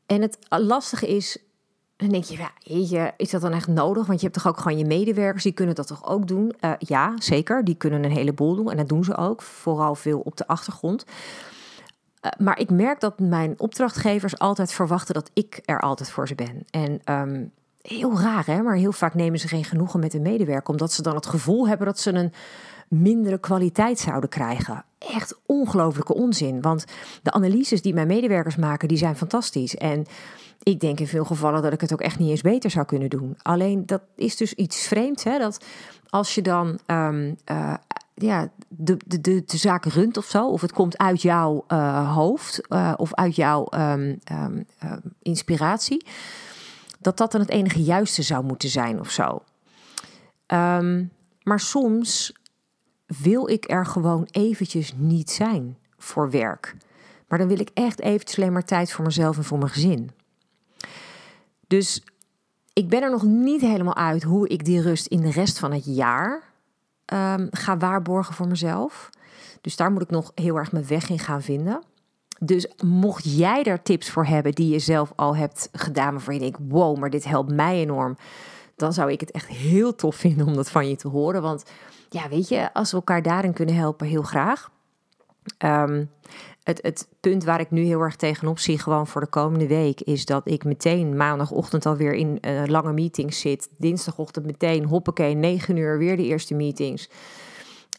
En 0.05 0.21
het 0.21 0.37
lastige 0.49 1.07
is, 1.07 1.37
dan 1.97 2.09
denk 2.09 2.23
je, 2.23 2.47
ja, 2.63 3.13
is 3.17 3.29
dat 3.29 3.41
dan 3.41 3.51
echt 3.51 3.67
nodig? 3.67 4.07
Want 4.07 4.19
je 4.19 4.25
hebt 4.25 4.37
toch 4.41 4.47
ook 4.47 4.59
gewoon 4.59 4.77
je 4.77 4.85
medewerkers, 4.85 5.43
die 5.43 5.51
kunnen 5.51 5.75
dat 5.75 5.87
toch 5.87 6.05
ook 6.05 6.27
doen? 6.27 6.53
Uh, 6.59 6.71
ja, 6.79 7.13
zeker, 7.17 7.63
die 7.63 7.75
kunnen 7.75 8.03
een 8.03 8.11
heleboel 8.11 8.55
doen 8.55 8.71
en 8.71 8.77
dat 8.77 8.89
doen 8.89 9.03
ze 9.03 9.17
ook, 9.17 9.41
vooral 9.41 9.95
veel 9.95 10.19
op 10.19 10.37
de 10.37 10.47
achtergrond. 10.47 11.05
Uh, 12.21 12.31
maar 12.37 12.59
ik 12.59 12.69
merk 12.69 12.99
dat 12.99 13.19
mijn 13.19 13.59
opdrachtgevers 13.59 14.39
altijd 14.39 14.71
verwachten 14.71 15.13
dat 15.13 15.31
ik 15.33 15.61
er 15.65 15.79
altijd 15.79 16.11
voor 16.11 16.27
ze 16.27 16.35
ben. 16.35 16.65
En 16.69 17.01
um, 17.13 17.51
heel 17.81 18.19
raar, 18.19 18.45
hè? 18.45 18.61
maar 18.61 18.75
heel 18.75 18.91
vaak 18.91 19.13
nemen 19.13 19.39
ze 19.39 19.47
geen 19.47 19.63
genoegen 19.63 19.99
met 19.99 20.13
een 20.13 20.21
medewerker, 20.21 20.69
omdat 20.69 20.91
ze 20.91 21.01
dan 21.01 21.15
het 21.15 21.25
gevoel 21.25 21.67
hebben 21.67 21.87
dat 21.87 21.99
ze 21.99 22.13
een 22.13 22.33
mindere 22.87 23.37
kwaliteit 23.37 23.99
zouden 23.99 24.29
krijgen. 24.29 24.85
Echt 24.97 25.39
ongelooflijke 25.45 26.13
onzin. 26.13 26.61
Want 26.61 26.85
de 27.23 27.31
analyses 27.31 27.81
die 27.81 27.93
mijn 27.93 28.07
medewerkers 28.07 28.55
maken, 28.55 28.87
die 28.87 28.97
zijn 28.97 29.15
fantastisch. 29.15 29.75
En 29.75 30.05
ik 30.63 30.79
denk 30.79 30.99
in 30.99 31.07
veel 31.07 31.25
gevallen 31.25 31.61
dat 31.61 31.73
ik 31.73 31.81
het 31.81 31.93
ook 31.93 32.01
echt 32.01 32.19
niet 32.19 32.29
eens 32.29 32.41
beter 32.41 32.69
zou 32.69 32.85
kunnen 32.85 33.09
doen. 33.09 33.37
Alleen 33.41 33.85
dat 33.85 34.01
is 34.15 34.37
dus 34.37 34.53
iets 34.53 34.87
vreemds. 34.87 35.23
Hè? 35.23 35.37
Dat 35.37 35.65
als 36.09 36.35
je 36.35 36.41
dan 36.41 36.79
um, 36.87 37.37
uh, 37.51 37.73
ja, 38.15 38.49
de, 38.67 38.97
de, 39.07 39.21
de, 39.21 39.57
zaak 39.57 39.85
runt 39.85 40.17
of 40.17 40.25
zo, 40.25 40.47
of 40.47 40.61
het 40.61 40.71
komt 40.71 40.97
uit 40.97 41.21
jouw 41.21 41.65
uh, 41.67 42.15
hoofd 42.15 42.61
uh, 42.69 42.93
of 42.97 43.13
uit 43.13 43.35
jouw 43.35 43.67
um, 43.73 44.19
um, 44.31 44.65
inspiratie, 45.21 46.05
dat 47.01 47.17
dat 47.17 47.31
dan 47.31 47.41
het 47.41 47.49
enige 47.49 47.83
juiste 47.83 48.21
zou 48.21 48.43
moeten 48.43 48.69
zijn 48.69 48.99
of 48.99 49.09
zo. 49.09 49.43
maar 51.43 51.59
soms 51.59 52.33
wil 53.05 53.49
ik 53.49 53.71
er 53.71 53.85
gewoon 53.85 54.27
eventjes 54.31 54.93
niet 54.95 55.29
zijn 55.29 55.77
voor 55.97 56.29
werk. 56.29 56.75
Maar 57.27 57.39
dan 57.39 57.47
wil 57.47 57.59
ik 57.59 57.69
echt 57.73 58.01
eventjes 58.01 58.37
alleen 58.37 58.53
maar 58.53 58.65
tijd 58.65 58.91
voor 58.91 59.05
mezelf 59.05 59.37
en 59.37 59.43
voor 59.43 59.57
mijn 59.57 59.71
gezin. 59.71 60.11
Dus 61.67 62.03
ik 62.73 62.89
ben 62.89 63.01
er 63.01 63.11
nog 63.11 63.23
niet 63.23 63.61
helemaal 63.61 63.95
uit 63.95 64.23
hoe 64.23 64.47
ik 64.47 64.65
die 64.65 64.81
rust 64.81 65.07
in 65.07 65.21
de 65.21 65.31
rest 65.31 65.59
van 65.59 65.71
het 65.71 65.95
jaar 65.95 66.43
um, 67.13 67.47
ga 67.51 67.77
waarborgen 67.77 68.33
voor 68.33 68.47
mezelf. 68.47 69.09
Dus 69.61 69.75
daar 69.75 69.91
moet 69.91 70.01
ik 70.01 70.09
nog 70.09 70.31
heel 70.35 70.55
erg 70.55 70.71
mijn 70.71 70.87
weg 70.87 71.09
in 71.09 71.19
gaan 71.19 71.41
vinden. 71.41 71.83
Dus 72.43 72.67
mocht 72.83 73.37
jij 73.37 73.63
daar 73.63 73.81
tips 73.81 74.09
voor 74.09 74.25
hebben 74.25 74.51
die 74.51 74.69
je 74.69 74.79
zelf 74.79 75.13
al 75.15 75.35
hebt 75.35 75.69
gedaan, 75.71 76.11
waarvan 76.11 76.33
je 76.33 76.39
denkt: 76.39 76.59
wow, 76.67 76.97
maar 76.97 77.09
dit 77.09 77.23
helpt 77.23 77.51
mij 77.51 77.75
enorm, 77.75 78.17
dan 78.75 78.93
zou 78.93 79.11
ik 79.11 79.19
het 79.19 79.31
echt 79.31 79.47
heel 79.47 79.95
tof 79.95 80.15
vinden 80.15 80.47
om 80.47 80.53
dat 80.53 80.71
van 80.71 80.89
je 80.89 80.95
te 80.95 81.07
horen. 81.07 81.41
Want 81.41 81.63
ja, 82.09 82.29
weet 82.29 82.47
je, 82.47 82.73
als 82.73 82.91
we 82.91 82.97
elkaar 82.97 83.21
daarin 83.21 83.53
kunnen 83.53 83.75
helpen, 83.75 84.07
heel 84.07 84.21
graag. 84.21 84.71
Um, 85.65 86.09
het, 86.63 86.79
het 86.81 87.07
punt 87.19 87.43
waar 87.43 87.59
ik 87.59 87.71
nu 87.71 87.81
heel 87.81 87.99
erg 87.99 88.15
tegenop 88.15 88.59
zie, 88.59 88.79
gewoon 88.79 89.07
voor 89.07 89.21
de 89.21 89.27
komende 89.27 89.67
week, 89.67 90.01
is 90.01 90.25
dat 90.25 90.47
ik 90.47 90.63
meteen 90.63 91.17
maandagochtend 91.17 91.85
alweer 91.85 92.13
in 92.13 92.39
lange 92.65 92.93
meetings 92.93 93.39
zit. 93.39 93.69
Dinsdagochtend 93.77 94.45
meteen, 94.45 94.85
hoppakee, 94.85 95.33
9 95.33 95.75
uur 95.75 95.97
weer 95.97 96.17
de 96.17 96.25
eerste 96.25 96.53
meetings 96.53 97.09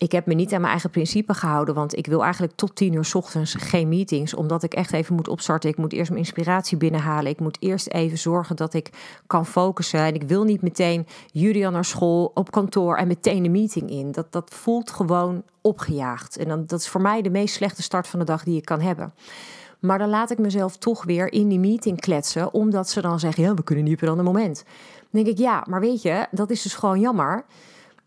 ik 0.02 0.12
heb 0.12 0.26
me 0.26 0.34
niet 0.34 0.52
aan 0.52 0.60
mijn 0.60 0.72
eigen 0.72 0.90
principe 0.90 1.34
gehouden, 1.34 1.74
want 1.74 1.96
ik 1.96 2.06
wil 2.06 2.22
eigenlijk 2.22 2.52
tot 2.56 2.76
tien 2.76 2.92
uur 2.92 3.10
ochtends 3.12 3.54
geen 3.54 3.88
meetings, 3.88 4.34
omdat 4.34 4.62
ik 4.62 4.74
echt 4.74 4.92
even 4.92 5.14
moet 5.14 5.28
opstarten. 5.28 5.70
Ik 5.70 5.76
moet 5.76 5.92
eerst 5.92 6.10
mijn 6.10 6.22
inspiratie 6.22 6.76
binnenhalen. 6.76 7.30
Ik 7.30 7.40
moet 7.40 7.56
eerst 7.60 7.88
even 7.88 8.18
zorgen 8.18 8.56
dat 8.56 8.74
ik 8.74 8.90
kan 9.26 9.46
focussen. 9.46 10.00
En 10.00 10.14
ik 10.14 10.22
wil 10.22 10.44
niet 10.44 10.62
meteen 10.62 11.06
Julian 11.32 11.72
naar 11.72 11.84
school, 11.84 12.30
op 12.34 12.50
kantoor 12.50 12.96
en 12.96 13.06
meteen 13.06 13.42
de 13.42 13.48
meeting 13.48 13.90
in. 13.90 14.12
Dat, 14.12 14.32
dat 14.32 14.54
voelt 14.54 14.90
gewoon 14.90 15.42
opgejaagd. 15.60 16.36
En 16.36 16.66
dat 16.66 16.80
is 16.80 16.88
voor 16.88 17.00
mij 17.00 17.22
de 17.22 17.30
meest 17.30 17.54
slechte 17.54 17.82
start 17.82 18.06
van 18.06 18.18
de 18.18 18.24
dag 18.24 18.44
die 18.44 18.54
je 18.54 18.60
kan 18.60 18.80
hebben. 18.80 19.14
Maar 19.78 19.98
dan 19.98 20.08
laat 20.08 20.30
ik 20.30 20.38
mezelf 20.38 20.76
toch 20.76 21.04
weer 21.04 21.32
in 21.32 21.48
die 21.48 21.58
meeting 21.58 22.00
kletsen, 22.00 22.54
omdat 22.54 22.88
ze 22.88 23.00
dan 23.00 23.18
zeggen: 23.18 23.42
ja, 23.42 23.54
we 23.54 23.62
kunnen 23.62 23.84
niet 23.84 23.94
op 23.94 24.02
een 24.02 24.08
ander 24.08 24.24
moment. 24.24 24.64
Dan 25.10 25.22
denk 25.22 25.26
ik, 25.26 25.38
ja, 25.38 25.64
maar 25.68 25.80
weet 25.80 26.02
je, 26.02 26.26
dat 26.30 26.50
is 26.50 26.62
dus 26.62 26.74
gewoon 26.74 27.00
jammer. 27.00 27.44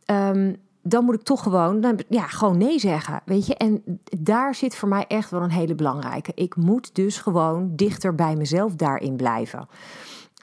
Um, 0.06 0.64
dan 0.88 1.06
moet 1.06 1.16
ik 1.16 1.22
toch 1.22 1.44
gewoon, 1.44 2.00
ja, 2.10 2.28
gewoon 2.28 2.58
nee 2.58 2.80
zeggen. 2.80 3.22
Weet 3.26 3.46
je, 3.46 3.56
en 3.56 3.84
daar 4.20 4.56
zit 4.56 4.76
voor 4.76 4.90
mij 4.90 5.06
echt 5.08 5.30
wel 5.32 5.42
een 5.42 5.52
hele 5.52 5.76
belangrijke. 5.76 6.32
Ik 6.36 6.56
moet 6.56 6.96
dus 6.96 7.18
gewoon 7.18 7.76
dichter 7.76 8.16
bij 8.16 8.36
mezelf 8.36 8.76
daarin 8.76 9.16
blijven. 9.16 9.68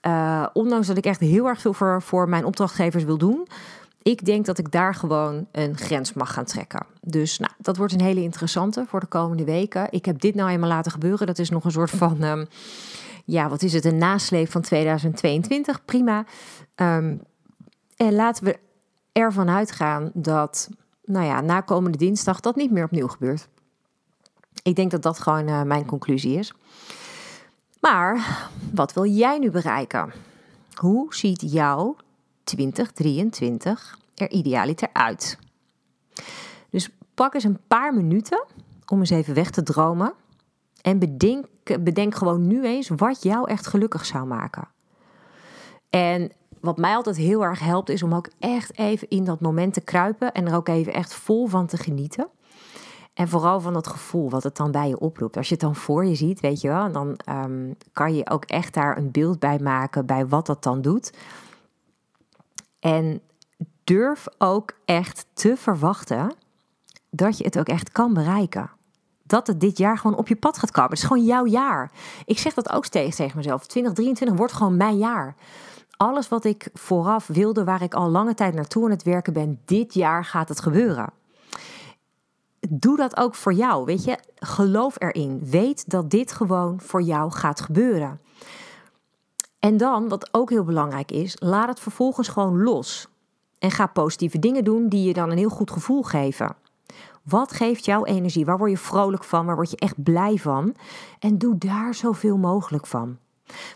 Uh, 0.06 0.46
ondanks 0.52 0.86
dat 0.86 0.96
ik 0.96 1.04
echt 1.04 1.20
heel 1.20 1.46
erg 1.46 1.60
veel 1.60 1.72
voor, 1.72 2.02
voor 2.02 2.28
mijn 2.28 2.44
opdrachtgevers 2.44 3.04
wil 3.04 3.18
doen. 3.18 3.46
Ik 4.02 4.24
denk 4.24 4.46
dat 4.46 4.58
ik 4.58 4.70
daar 4.70 4.94
gewoon 4.94 5.46
een 5.52 5.76
grens 5.76 6.12
mag 6.12 6.32
gaan 6.32 6.44
trekken. 6.44 6.86
Dus 7.00 7.38
nou, 7.38 7.52
dat 7.58 7.76
wordt 7.76 7.92
een 7.92 8.00
hele 8.00 8.22
interessante 8.22 8.84
voor 8.88 9.00
de 9.00 9.06
komende 9.06 9.44
weken. 9.44 9.86
Ik 9.90 10.04
heb 10.04 10.20
dit 10.20 10.34
nou 10.34 10.50
eenmaal 10.50 10.68
laten 10.68 10.92
gebeuren. 10.92 11.26
Dat 11.26 11.38
is 11.38 11.50
nog 11.50 11.64
een 11.64 11.70
soort 11.70 11.90
van, 11.90 12.22
um, 12.22 12.46
ja, 13.24 13.48
wat 13.48 13.62
is 13.62 13.72
het, 13.72 13.84
een 13.84 13.98
nasleep 13.98 14.50
van 14.50 14.60
2022. 14.60 15.84
Prima. 15.84 16.24
Um, 16.76 17.20
en 17.96 18.14
laten 18.14 18.44
we 18.44 18.58
ervan 19.12 19.48
uitgaan 19.48 20.10
dat, 20.14 20.68
nou 21.04 21.26
ja, 21.26 21.40
na 21.40 21.60
komende 21.60 21.98
dinsdag 21.98 22.40
dat 22.40 22.56
niet 22.56 22.70
meer 22.70 22.84
opnieuw 22.84 23.08
gebeurt. 23.08 23.48
Ik 24.62 24.76
denk 24.76 24.90
dat 24.90 25.02
dat 25.02 25.18
gewoon 25.18 25.48
uh, 25.48 25.62
mijn 25.62 25.86
conclusie 25.86 26.38
is. 26.38 26.52
Maar 27.80 28.40
wat 28.72 28.92
wil 28.92 29.06
jij 29.06 29.38
nu 29.38 29.50
bereiken? 29.50 30.12
Hoe 30.74 31.14
ziet 31.14 31.52
jouw 31.52 31.96
2023 32.44 33.98
er 34.14 34.30
idealiter 34.30 34.88
uit? 34.92 35.38
Dus 36.70 36.90
pak 37.14 37.34
eens 37.34 37.44
een 37.44 37.60
paar 37.66 37.94
minuten 37.94 38.44
om 38.86 38.98
eens 38.98 39.10
even 39.10 39.34
weg 39.34 39.50
te 39.50 39.62
dromen. 39.62 40.12
En 40.82 40.98
bedenk, 40.98 41.46
bedenk 41.80 42.14
gewoon 42.14 42.46
nu 42.46 42.64
eens 42.64 42.88
wat 42.88 43.22
jou 43.22 43.50
echt 43.50 43.66
gelukkig 43.66 44.06
zou 44.06 44.26
maken. 44.26 44.68
En 45.90 46.32
wat 46.62 46.76
mij 46.76 46.94
altijd 46.94 47.16
heel 47.16 47.44
erg 47.44 47.60
helpt, 47.60 47.88
is 47.88 48.02
om 48.02 48.14
ook 48.14 48.28
echt 48.38 48.78
even 48.78 49.08
in 49.08 49.24
dat 49.24 49.40
moment 49.40 49.74
te 49.74 49.80
kruipen 49.80 50.32
en 50.32 50.46
er 50.46 50.54
ook 50.54 50.68
even 50.68 50.92
echt 50.92 51.14
vol 51.14 51.46
van 51.46 51.66
te 51.66 51.76
genieten. 51.76 52.28
En 53.14 53.28
vooral 53.28 53.60
van 53.60 53.72
dat 53.72 53.86
gevoel 53.86 54.30
wat 54.30 54.42
het 54.42 54.56
dan 54.56 54.70
bij 54.70 54.88
je 54.88 54.98
oproept. 54.98 55.36
Als 55.36 55.48
je 55.48 55.54
het 55.54 55.62
dan 55.62 55.76
voor 55.76 56.04
je 56.04 56.14
ziet, 56.14 56.40
weet 56.40 56.60
je 56.60 56.68
wel, 56.68 56.92
dan 56.92 57.18
um, 57.28 57.76
kan 57.92 58.14
je 58.14 58.30
ook 58.30 58.44
echt 58.44 58.74
daar 58.74 58.96
een 58.96 59.10
beeld 59.10 59.38
bij 59.38 59.58
maken 59.58 60.06
bij 60.06 60.26
wat 60.26 60.46
dat 60.46 60.62
dan 60.62 60.82
doet. 60.82 61.12
En 62.80 63.20
durf 63.84 64.26
ook 64.38 64.72
echt 64.84 65.26
te 65.32 65.56
verwachten 65.56 66.34
dat 67.10 67.38
je 67.38 67.44
het 67.44 67.58
ook 67.58 67.68
echt 67.68 67.92
kan 67.92 68.14
bereiken. 68.14 68.70
Dat 69.22 69.46
het 69.46 69.60
dit 69.60 69.78
jaar 69.78 69.98
gewoon 69.98 70.16
op 70.16 70.28
je 70.28 70.36
pad 70.36 70.58
gaat 70.58 70.70
komen. 70.70 70.90
Het 70.90 70.98
is 70.98 71.04
gewoon 71.04 71.24
jouw 71.24 71.46
jaar. 71.46 71.90
Ik 72.24 72.38
zeg 72.38 72.54
dat 72.54 72.72
ook 72.72 72.84
steeds 72.84 73.16
tegen 73.16 73.36
mezelf. 73.36 73.66
2023 73.66 74.36
wordt 74.36 74.52
gewoon 74.52 74.76
mijn 74.76 74.98
jaar. 74.98 75.34
Alles 75.96 76.28
wat 76.28 76.44
ik 76.44 76.68
vooraf 76.74 77.26
wilde, 77.26 77.64
waar 77.64 77.82
ik 77.82 77.94
al 77.94 78.08
lange 78.08 78.34
tijd 78.34 78.54
naartoe 78.54 78.84
aan 78.84 78.90
het 78.90 79.02
werken 79.02 79.32
ben, 79.32 79.60
dit 79.64 79.94
jaar 79.94 80.24
gaat 80.24 80.48
het 80.48 80.60
gebeuren 80.60 81.12
doe 82.68 82.96
dat 82.96 83.16
ook 83.16 83.34
voor 83.34 83.52
jou. 83.52 83.84
Weet 83.84 84.04
je, 84.04 84.18
geloof 84.34 85.00
erin. 85.00 85.40
Weet 85.44 85.90
dat 85.90 86.10
dit 86.10 86.32
gewoon 86.32 86.80
voor 86.80 87.02
jou 87.02 87.30
gaat 87.30 87.60
gebeuren. 87.60 88.20
En 89.58 89.76
dan, 89.76 90.08
wat 90.08 90.34
ook 90.34 90.50
heel 90.50 90.64
belangrijk 90.64 91.10
is, 91.10 91.36
laat 91.38 91.68
het 91.68 91.80
vervolgens 91.80 92.28
gewoon 92.28 92.62
los. 92.62 93.08
En 93.58 93.70
ga 93.70 93.86
positieve 93.86 94.38
dingen 94.38 94.64
doen 94.64 94.88
die 94.88 95.06
je 95.06 95.12
dan 95.12 95.30
een 95.30 95.38
heel 95.38 95.48
goed 95.48 95.70
gevoel 95.70 96.02
geven. 96.02 96.56
Wat 97.22 97.52
geeft 97.52 97.84
jouw 97.84 98.04
energie? 98.04 98.44
Waar 98.44 98.58
word 98.58 98.70
je 98.70 98.78
vrolijk 98.78 99.24
van? 99.24 99.46
Waar 99.46 99.54
word 99.54 99.70
je 99.70 99.76
echt 99.76 100.02
blij 100.02 100.36
van? 100.36 100.74
En 101.18 101.38
doe 101.38 101.58
daar 101.58 101.94
zoveel 101.94 102.36
mogelijk 102.36 102.86
van. 102.86 103.18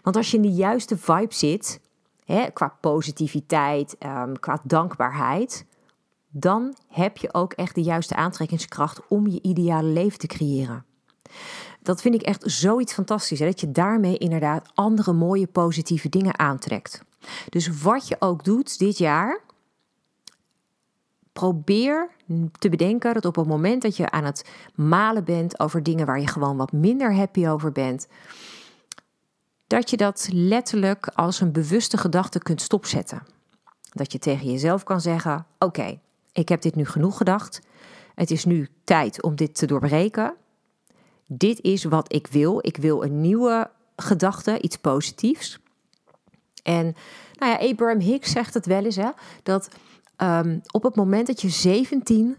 Want 0.02 0.16
als 0.16 0.30
je 0.30 0.36
in 0.36 0.42
de 0.42 0.52
juiste 0.52 0.96
vibe 0.96 1.34
zit, 1.34 1.80
qua 2.52 2.76
positiviteit, 2.80 3.96
um, 4.00 4.40
qua 4.40 4.60
dankbaarheid, 4.62 5.66
dan 6.28 6.74
heb 6.88 7.16
je 7.16 7.34
ook 7.34 7.52
echt 7.52 7.74
de 7.74 7.82
juiste 7.82 8.16
aantrekkingskracht 8.16 9.00
om 9.08 9.26
je 9.26 9.42
ideale 9.42 9.88
leven 9.88 10.18
te 10.18 10.26
creëren. 10.26 10.84
Dat 11.82 12.00
vind 12.00 12.14
ik 12.14 12.22
echt 12.22 12.42
zoiets 12.46 12.92
fantastisch, 12.92 13.38
hè? 13.38 13.46
dat 13.46 13.60
je 13.60 13.72
daarmee 13.72 14.18
inderdaad 14.18 14.70
andere 14.74 15.12
mooie 15.12 15.46
positieve 15.46 16.08
dingen 16.08 16.38
aantrekt. 16.38 17.04
Dus 17.48 17.82
wat 17.82 18.08
je 18.08 18.16
ook 18.18 18.44
doet 18.44 18.78
dit 18.78 18.98
jaar, 18.98 19.40
probeer 21.32 22.10
te 22.58 22.68
bedenken 22.68 23.14
dat 23.14 23.24
op 23.24 23.36
het 23.36 23.46
moment 23.46 23.82
dat 23.82 23.96
je 23.96 24.10
aan 24.10 24.24
het 24.24 24.44
malen 24.74 25.24
bent 25.24 25.60
over 25.60 25.82
dingen 25.82 26.06
waar 26.06 26.20
je 26.20 26.26
gewoon 26.26 26.56
wat 26.56 26.72
minder 26.72 27.14
happy 27.14 27.46
over 27.46 27.72
bent, 27.72 28.08
dat 29.66 29.90
je 29.90 29.96
dat 29.96 30.28
letterlijk 30.32 31.06
als 31.06 31.40
een 31.40 31.52
bewuste 31.52 31.96
gedachte 31.96 32.38
kunt 32.38 32.62
stopzetten. 32.62 33.22
Dat 33.92 34.12
je 34.12 34.18
tegen 34.18 34.50
jezelf 34.50 34.82
kan 34.82 35.00
zeggen: 35.00 35.46
Oké, 35.58 35.98
ik 36.32 36.48
heb 36.48 36.62
dit 36.62 36.74
nu 36.74 36.84
genoeg 36.84 37.16
gedacht. 37.16 37.60
Het 38.14 38.30
is 38.30 38.44
nu 38.44 38.68
tijd 38.84 39.22
om 39.22 39.36
dit 39.36 39.54
te 39.54 39.66
doorbreken. 39.66 40.34
Dit 41.26 41.60
is 41.60 41.84
wat 41.84 42.12
ik 42.12 42.26
wil. 42.26 42.58
Ik 42.60 42.76
wil 42.76 43.04
een 43.04 43.20
nieuwe 43.20 43.70
gedachte, 43.96 44.60
iets 44.60 44.76
positiefs. 44.76 45.58
En 46.62 46.94
nou 47.38 47.52
ja, 47.52 47.68
Abraham 47.70 48.00
Hicks 48.00 48.30
zegt 48.30 48.54
het 48.54 48.66
wel 48.66 48.84
eens, 48.84 48.96
hè, 48.96 49.10
dat 49.42 49.68
um, 50.16 50.60
op 50.70 50.82
het 50.82 50.96
moment 50.96 51.26
dat 51.26 51.40
je 51.40 51.48
17 51.48 52.36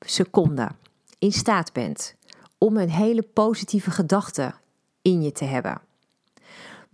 seconden 0.00 0.76
in 1.18 1.32
staat 1.32 1.72
bent 1.72 2.14
om 2.58 2.76
een 2.76 2.90
hele 2.90 3.22
positieve 3.22 3.90
gedachte 3.90 4.54
in 5.02 5.22
je 5.22 5.32
te 5.32 5.44
hebben, 5.44 5.80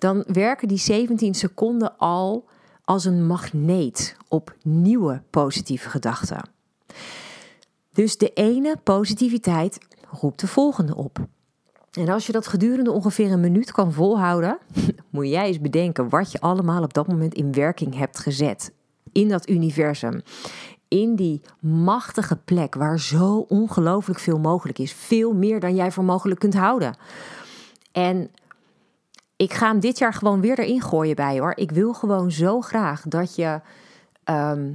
dan 0.04 0.24
werken 0.26 0.68
die 0.68 0.78
17 0.78 1.34
seconden 1.34 1.96
al 1.98 2.44
als 2.84 3.04
een 3.04 3.26
magneet 3.26 4.16
op 4.28 4.54
nieuwe 4.62 5.22
positieve 5.30 5.88
gedachten. 5.88 6.48
Dus 7.92 8.16
de 8.16 8.30
ene 8.32 8.76
positiviteit 8.82 9.78
roept 10.10 10.40
de 10.40 10.46
volgende 10.46 10.96
op. 10.96 11.18
En 11.92 12.08
als 12.08 12.26
je 12.26 12.32
dat 12.32 12.46
gedurende 12.46 12.90
ongeveer 12.90 13.32
een 13.32 13.40
minuut 13.40 13.72
kan 13.72 13.92
volhouden, 13.92 14.58
moet 15.10 15.28
jij 15.28 15.46
eens 15.46 15.60
bedenken 15.60 16.08
wat 16.08 16.32
je 16.32 16.40
allemaal 16.40 16.82
op 16.82 16.94
dat 16.94 17.06
moment 17.06 17.34
in 17.34 17.52
werking 17.52 17.96
hebt 17.96 18.18
gezet. 18.18 18.72
In 19.12 19.28
dat 19.28 19.48
universum. 19.48 20.22
In 20.88 21.16
die 21.16 21.40
machtige 21.60 22.36
plek 22.36 22.74
waar 22.74 23.00
zo 23.00 23.44
ongelooflijk 23.48 24.18
veel 24.18 24.38
mogelijk 24.38 24.78
is. 24.78 24.92
Veel 24.92 25.32
meer 25.32 25.60
dan 25.60 25.74
jij 25.74 25.92
voor 25.92 26.04
mogelijk 26.04 26.40
kunt 26.40 26.54
houden. 26.54 26.96
En 27.92 28.30
ik 29.36 29.52
ga 29.52 29.66
hem 29.66 29.80
dit 29.80 29.98
jaar 29.98 30.14
gewoon 30.14 30.40
weer 30.40 30.58
erin 30.58 30.82
gooien 30.82 31.16
bij 31.16 31.38
hoor. 31.38 31.56
Ik 31.56 31.70
wil 31.70 31.94
gewoon 31.94 32.30
zo 32.30 32.60
graag 32.60 33.02
dat 33.08 33.34
je, 33.34 33.60
ehm, 34.24 34.72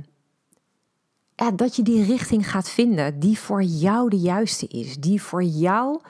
ja, 1.35 1.51
dat 1.51 1.75
je 1.75 1.81
die 1.83 2.03
richting 2.03 2.49
gaat 2.49 2.69
vinden 2.69 3.19
die 3.19 3.39
voor 3.39 3.63
jou 3.63 4.09
de 4.09 4.19
juiste 4.19 4.67
is. 4.67 4.97
Die 4.97 5.21
voor 5.21 5.43
jou 5.43 6.01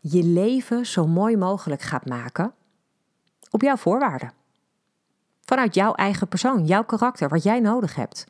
je 0.00 0.22
leven 0.22 0.86
zo 0.86 1.06
mooi 1.06 1.36
mogelijk 1.36 1.82
gaat 1.82 2.06
maken 2.06 2.52
op 3.50 3.62
jouw 3.62 3.76
voorwaarden. 3.76 4.32
Vanuit 5.44 5.74
jouw 5.74 5.94
eigen 5.94 6.28
persoon, 6.28 6.66
jouw 6.66 6.84
karakter, 6.84 7.28
wat 7.28 7.42
jij 7.42 7.60
nodig 7.60 7.94
hebt. 7.94 8.26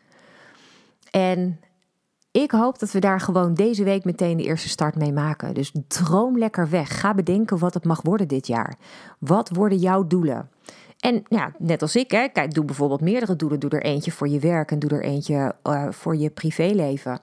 En 1.10 1.60
ik 2.30 2.50
hoop 2.50 2.78
dat 2.78 2.90
we 2.90 2.98
daar 2.98 3.20
gewoon 3.20 3.54
deze 3.54 3.84
week 3.84 4.04
meteen 4.04 4.36
de 4.36 4.42
eerste 4.42 4.68
start 4.68 4.94
mee 4.94 5.12
maken. 5.12 5.54
Dus 5.54 5.72
droom 5.88 6.38
lekker 6.38 6.70
weg. 6.70 7.00
Ga 7.00 7.14
bedenken 7.14 7.58
wat 7.58 7.74
het 7.74 7.84
mag 7.84 8.02
worden 8.02 8.28
dit 8.28 8.46
jaar. 8.46 8.76
Wat 9.18 9.48
worden 9.48 9.78
jouw 9.78 10.06
doelen? 10.06 10.50
En 10.98 11.22
ja, 11.28 11.52
net 11.58 11.82
als 11.82 11.96
ik, 11.96 12.10
hè, 12.10 12.28
kijk, 12.28 12.54
doe 12.54 12.64
bijvoorbeeld 12.64 13.00
meerdere 13.00 13.36
doelen. 13.36 13.60
Doe 13.60 13.70
er 13.70 13.82
eentje 13.82 14.12
voor 14.12 14.28
je 14.28 14.38
werk 14.38 14.70
en 14.70 14.78
doe 14.78 14.90
er 14.90 15.02
eentje 15.02 15.54
uh, 15.62 15.86
voor 15.90 16.16
je 16.16 16.30
privéleven. 16.30 17.20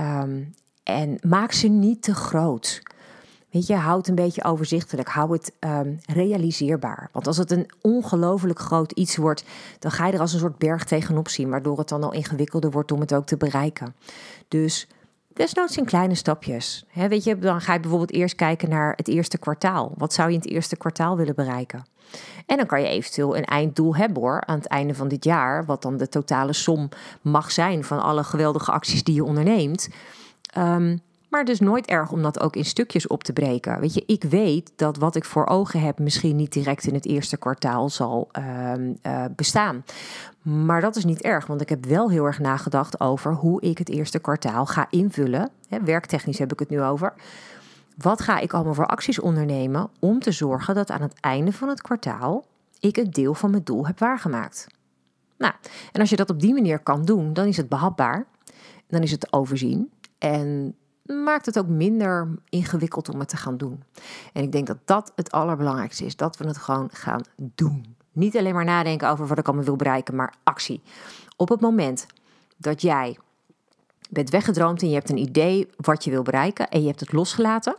Um, 0.00 0.54
en 0.82 1.18
maak 1.26 1.52
ze 1.52 1.68
niet 1.68 2.02
te 2.02 2.14
groot. 2.14 2.82
Weet 3.52 3.66
je, 3.66 3.74
houd 3.74 4.08
een 4.08 4.14
beetje 4.14 4.44
overzichtelijk. 4.44 5.08
Hou 5.08 5.32
het 5.32 5.52
um, 5.60 5.98
realiseerbaar. 6.06 7.08
Want 7.12 7.26
als 7.26 7.36
het 7.36 7.50
een 7.50 7.70
ongelooflijk 7.80 8.58
groot 8.58 8.92
iets 8.92 9.16
wordt, 9.16 9.44
dan 9.78 9.90
ga 9.90 10.06
je 10.06 10.12
er 10.12 10.20
als 10.20 10.32
een 10.32 10.38
soort 10.38 10.58
berg 10.58 10.84
tegenop 10.84 11.28
zien, 11.28 11.50
waardoor 11.50 11.78
het 11.78 11.88
dan 11.88 12.02
al 12.02 12.12
ingewikkelder 12.12 12.70
wordt 12.70 12.92
om 12.92 13.00
het 13.00 13.14
ook 13.14 13.26
te 13.26 13.36
bereiken. 13.36 13.94
Dus 14.48 14.88
desnoods 15.34 15.76
in 15.76 15.84
kleine 15.84 16.14
stapjes. 16.14 16.86
Weet 16.92 17.24
je, 17.24 17.38
dan 17.38 17.60
ga 17.60 17.72
je 17.72 17.80
bijvoorbeeld 17.80 18.12
eerst 18.12 18.34
kijken 18.34 18.68
naar 18.68 18.92
het 18.96 19.08
eerste 19.08 19.38
kwartaal. 19.38 19.92
Wat 19.96 20.12
zou 20.12 20.28
je 20.28 20.34
in 20.34 20.40
het 20.40 20.50
eerste 20.50 20.76
kwartaal 20.76 21.16
willen 21.16 21.34
bereiken? 21.34 21.84
En 22.46 22.56
dan 22.56 22.66
kan 22.66 22.80
je 22.80 22.88
eventueel 22.88 23.36
een 23.36 23.44
einddoel 23.44 23.96
hebben 23.96 24.22
hoor, 24.22 24.42
aan 24.46 24.58
het 24.58 24.66
einde 24.66 24.94
van 24.94 25.08
dit 25.08 25.24
jaar, 25.24 25.64
wat 25.64 25.82
dan 25.82 25.96
de 25.96 26.08
totale 26.08 26.52
som 26.52 26.88
mag 27.20 27.50
zijn 27.50 27.84
van 27.84 28.02
alle 28.02 28.24
geweldige 28.24 28.72
acties 28.72 29.04
die 29.04 29.14
je 29.14 29.24
onderneemt. 29.24 29.88
Um, 30.58 31.00
maar 31.32 31.44
dus 31.44 31.60
nooit 31.60 31.86
erg 31.86 32.10
om 32.10 32.22
dat 32.22 32.40
ook 32.40 32.56
in 32.56 32.64
stukjes 32.64 33.06
op 33.06 33.24
te 33.24 33.32
breken. 33.32 33.80
Weet 33.80 33.94
je, 33.94 34.02
ik 34.06 34.24
weet 34.24 34.72
dat 34.76 34.96
wat 34.96 35.16
ik 35.16 35.24
voor 35.24 35.46
ogen 35.46 35.80
heb 35.80 35.98
misschien 35.98 36.36
niet 36.36 36.52
direct 36.52 36.86
in 36.86 36.94
het 36.94 37.06
eerste 37.06 37.36
kwartaal 37.36 37.88
zal 37.88 38.28
uh, 38.38 38.72
uh, 39.02 39.24
bestaan. 39.36 39.84
Maar 40.42 40.80
dat 40.80 40.96
is 40.96 41.04
niet 41.04 41.22
erg, 41.22 41.46
want 41.46 41.60
ik 41.60 41.68
heb 41.68 41.84
wel 41.84 42.10
heel 42.10 42.24
erg 42.24 42.38
nagedacht 42.38 43.00
over 43.00 43.34
hoe 43.34 43.60
ik 43.60 43.78
het 43.78 43.88
eerste 43.88 44.18
kwartaal 44.18 44.66
ga 44.66 44.86
invullen. 44.90 45.50
Werktechnisch 45.84 46.38
heb 46.38 46.52
ik 46.52 46.58
het 46.58 46.70
nu 46.70 46.82
over. 46.82 47.14
Wat 47.96 48.20
ga 48.20 48.38
ik 48.38 48.52
allemaal 48.52 48.74
voor 48.74 48.86
acties 48.86 49.20
ondernemen 49.20 49.90
om 49.98 50.20
te 50.20 50.32
zorgen 50.32 50.74
dat 50.74 50.90
aan 50.90 51.02
het 51.02 51.20
einde 51.20 51.52
van 51.52 51.68
het 51.68 51.82
kwartaal 51.82 52.44
ik 52.80 52.96
een 52.96 53.10
deel 53.10 53.34
van 53.34 53.50
mijn 53.50 53.64
doel 53.64 53.86
heb 53.86 53.98
waargemaakt? 53.98 54.66
Nou, 55.38 55.54
en 55.92 56.00
als 56.00 56.10
je 56.10 56.16
dat 56.16 56.30
op 56.30 56.40
die 56.40 56.52
manier 56.52 56.78
kan 56.78 57.04
doen, 57.04 57.32
dan 57.32 57.46
is 57.46 57.56
het 57.56 57.68
behapbaar. 57.68 58.26
Dan 58.86 59.02
is 59.02 59.10
het 59.10 59.32
overzien. 59.32 59.90
En 60.18 60.76
maakt 61.02 61.46
het 61.46 61.58
ook 61.58 61.66
minder 61.66 62.28
ingewikkeld 62.48 63.08
om 63.08 63.18
het 63.18 63.28
te 63.28 63.36
gaan 63.36 63.56
doen. 63.56 63.82
En 64.32 64.42
ik 64.42 64.52
denk 64.52 64.66
dat 64.66 64.78
dat 64.84 65.12
het 65.14 65.30
allerbelangrijkste 65.30 66.04
is: 66.04 66.16
dat 66.16 66.36
we 66.36 66.46
het 66.46 66.58
gewoon 66.58 66.88
gaan 66.92 67.22
doen. 67.36 67.96
Niet 68.12 68.36
alleen 68.36 68.54
maar 68.54 68.64
nadenken 68.64 69.08
over 69.08 69.26
wat 69.26 69.38
ik 69.38 69.46
allemaal 69.46 69.64
wil 69.64 69.76
bereiken, 69.76 70.16
maar 70.16 70.34
actie. 70.42 70.82
Op 71.36 71.48
het 71.48 71.60
moment 71.60 72.06
dat 72.56 72.82
jij 72.82 73.18
bent 74.10 74.30
weggedroomd 74.30 74.82
en 74.82 74.88
je 74.88 74.94
hebt 74.94 75.10
een 75.10 75.18
idee 75.18 75.68
wat 75.76 76.04
je 76.04 76.10
wil 76.10 76.22
bereiken 76.22 76.68
en 76.68 76.80
je 76.80 76.86
hebt 76.86 77.00
het 77.00 77.12
losgelaten. 77.12 77.76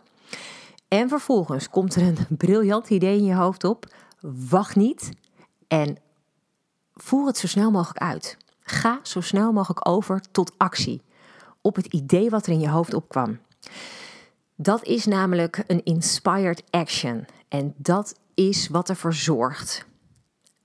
En 0.87 1.09
vervolgens 1.09 1.69
komt 1.69 1.95
er 1.95 2.01
een 2.01 2.17
briljant 2.37 2.89
idee 2.89 3.17
in 3.17 3.25
je 3.25 3.35
hoofd 3.35 3.63
op. 3.63 3.85
Wacht 4.49 4.75
niet 4.75 5.09
en 5.67 5.97
voer 6.93 7.27
het 7.27 7.37
zo 7.37 7.47
snel 7.47 7.71
mogelijk 7.71 7.99
uit. 7.99 8.37
Ga 8.61 8.99
zo 9.03 9.21
snel 9.21 9.51
mogelijk 9.51 9.89
over 9.89 10.21
tot 10.31 10.51
actie 10.57 11.01
op 11.63 11.75
het 11.75 11.85
idee 11.85 12.29
wat 12.29 12.45
er 12.45 12.53
in 12.53 12.59
je 12.59 12.69
hoofd 12.69 12.93
opkwam. 12.93 13.39
Dat 14.55 14.85
is 14.85 15.05
namelijk 15.05 15.63
een 15.67 15.83
inspired 15.83 16.63
action. 16.69 17.25
En 17.47 17.73
dat 17.77 18.19
is 18.33 18.67
wat 18.67 18.89
ervoor 18.89 19.13
zorgt 19.13 19.85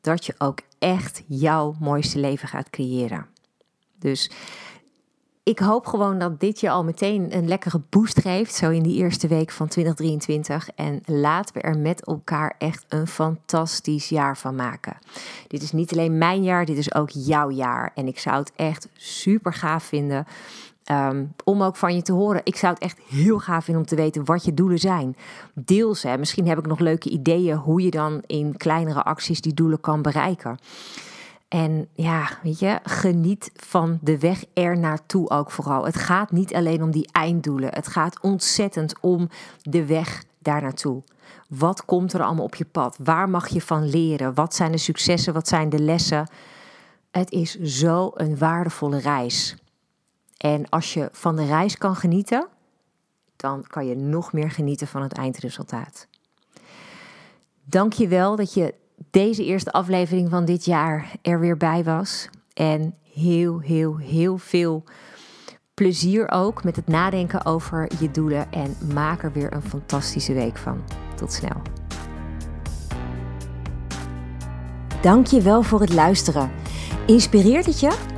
dat 0.01 0.27
je 0.27 0.35
ook 0.39 0.61
echt 0.79 1.23
jouw 1.27 1.75
mooiste 1.81 2.19
leven 2.19 2.49
gaat 2.49 2.71
creëren. 2.71 3.27
Dus 3.99 4.31
ik 5.49 5.59
hoop 5.59 5.87
gewoon 5.87 6.19
dat 6.19 6.41
dit 6.41 6.61
je 6.61 6.71
al 6.71 6.85
meteen 6.85 7.37
een 7.37 7.49
lekkere 7.49 7.81
boost 7.89 8.21
geeft, 8.21 8.55
zo 8.55 8.71
in 8.71 8.83
die 8.83 8.97
eerste 8.97 9.29
week 9.29 9.51
van 9.51 9.69
2023. 9.69 10.69
En 10.75 11.03
laten 11.05 11.55
we 11.55 11.61
er 11.61 11.79
met 11.79 12.07
elkaar 12.07 12.55
echt 12.59 12.85
een 12.89 13.07
fantastisch 13.07 14.09
jaar 14.09 14.37
van 14.37 14.55
maken. 14.55 14.97
Dit 15.47 15.63
is 15.63 15.73
niet 15.73 15.93
alleen 15.93 16.19
mijn 16.19 16.43
jaar, 16.43 16.65
dit 16.65 16.77
is 16.77 16.95
ook 16.95 17.11
jouw 17.11 17.51
jaar. 17.51 17.93
En 17.95 18.07
ik 18.07 18.19
zou 18.19 18.37
het 18.37 18.53
echt 18.57 18.89
super 18.97 19.53
gaaf 19.53 19.85
vinden. 19.85 20.27
Ehm, 20.89 21.25
om 21.45 21.63
ook 21.63 21.77
van 21.77 21.95
je 21.95 22.03
te 22.03 22.13
horen. 22.13 22.41
Ik 22.45 22.57
zou 22.57 22.73
het 22.73 22.83
echt 22.83 22.99
heel 23.09 23.39
gaaf 23.39 23.65
vinden 23.65 23.83
om 23.83 23.89
te 23.89 23.97
weten 23.97 24.25
wat 24.25 24.45
je 24.45 24.55
doelen 24.55 24.79
zijn. 24.79 25.17
Deel 25.55 25.95
ze. 25.95 26.17
Misschien 26.19 26.49
heb 26.49 26.59
ik 26.59 26.67
nog 26.67 26.79
leuke 26.79 27.09
ideeën 27.09 27.57
hoe 27.57 27.83
je 27.83 27.91
dan 27.91 28.23
in 28.27 28.57
kleinere 28.57 29.03
acties 29.03 29.41
die 29.41 29.55
doelen 29.55 29.81
kan 29.81 30.03
bereiken. 30.03 30.59
En 31.49 31.89
ja, 31.95 32.29
weet 32.43 32.59
je, 32.59 32.79
geniet 32.83 33.51
van 33.55 33.99
de 34.03 34.19
weg 34.19 34.45
er 34.55 34.79
naartoe 34.79 35.31
ook 35.31 35.51
vooral. 35.51 35.85
Het 35.85 35.97
gaat 35.97 36.31
niet 36.31 36.55
alleen 36.55 36.83
om 36.83 36.91
die 36.91 37.09
einddoelen. 37.13 37.75
Het 37.75 37.89
gaat 37.89 38.21
ontzettend 38.21 38.95
om 39.01 39.29
de 39.63 39.87
weg 39.87 40.25
daar 40.39 40.63
naartoe. 40.63 41.03
Wat 41.49 41.85
komt 41.85 42.13
er 42.13 42.23
allemaal 42.23 42.45
op 42.45 42.55
je 42.55 42.65
pad? 42.65 42.99
Waar 43.03 43.29
mag 43.29 43.49
je 43.49 43.61
van 43.61 43.89
leren? 43.89 44.35
Wat 44.35 44.55
zijn 44.55 44.73
de 44.73 44.79
successen? 44.79 45.33
Wat 45.33 45.49
zijn 45.49 45.69
de 45.69 45.83
lessen? 45.83 46.29
Het 47.11 47.31
is 47.31 47.59
zo 47.61 48.11
een 48.15 48.39
waardevolle 48.39 48.99
reis. 48.99 49.57
En 50.39 50.69
als 50.69 50.95
je 50.95 51.09
van 51.13 51.37
de 51.37 51.45
reis 51.45 51.79
kan 51.79 51.97
genieten, 51.97 52.49
dan 53.37 53.65
kan 53.67 53.87
je 53.87 53.97
nog 53.97 54.33
meer 54.33 54.51
genieten 54.51 54.87
van 54.87 55.03
het 55.03 55.13
eindresultaat. 55.13 56.07
Dank 57.65 57.93
je 57.93 58.09
wel 58.09 58.37
dat 58.37 58.55
je 58.55 58.75
deze 59.11 59.45
eerste 59.45 59.73
aflevering 59.73 60.31
van 60.31 60.45
dit 60.45 60.65
jaar 60.65 61.13
er 61.23 61.41
weer 61.41 61.57
bij 61.57 61.85
was. 61.85 62.29
En 62.55 62.95
heel, 63.13 63.59
heel, 63.59 63.97
heel 63.97 64.39
veel 64.39 64.85
plezier 65.75 66.31
ook 66.31 66.65
met 66.65 66.77
het 66.77 66.87
nadenken 66.87 67.45
over 67.45 67.89
je 68.01 68.11
doelen. 68.11 68.53
En 68.53 68.77
maak 68.95 69.23
er 69.23 69.33
weer 69.33 69.53
een 69.53 69.63
fantastische 69.63 70.33
week 70.33 70.57
van. 70.57 70.85
Tot 71.17 71.33
snel. 71.33 71.63
Dank 75.03 75.27
je 75.27 75.41
wel 75.41 75.63
voor 75.63 75.81
het 75.81 75.93
luisteren. 75.93 76.51
Inspireert 77.07 77.67
het 77.67 77.81
je? 77.81 78.18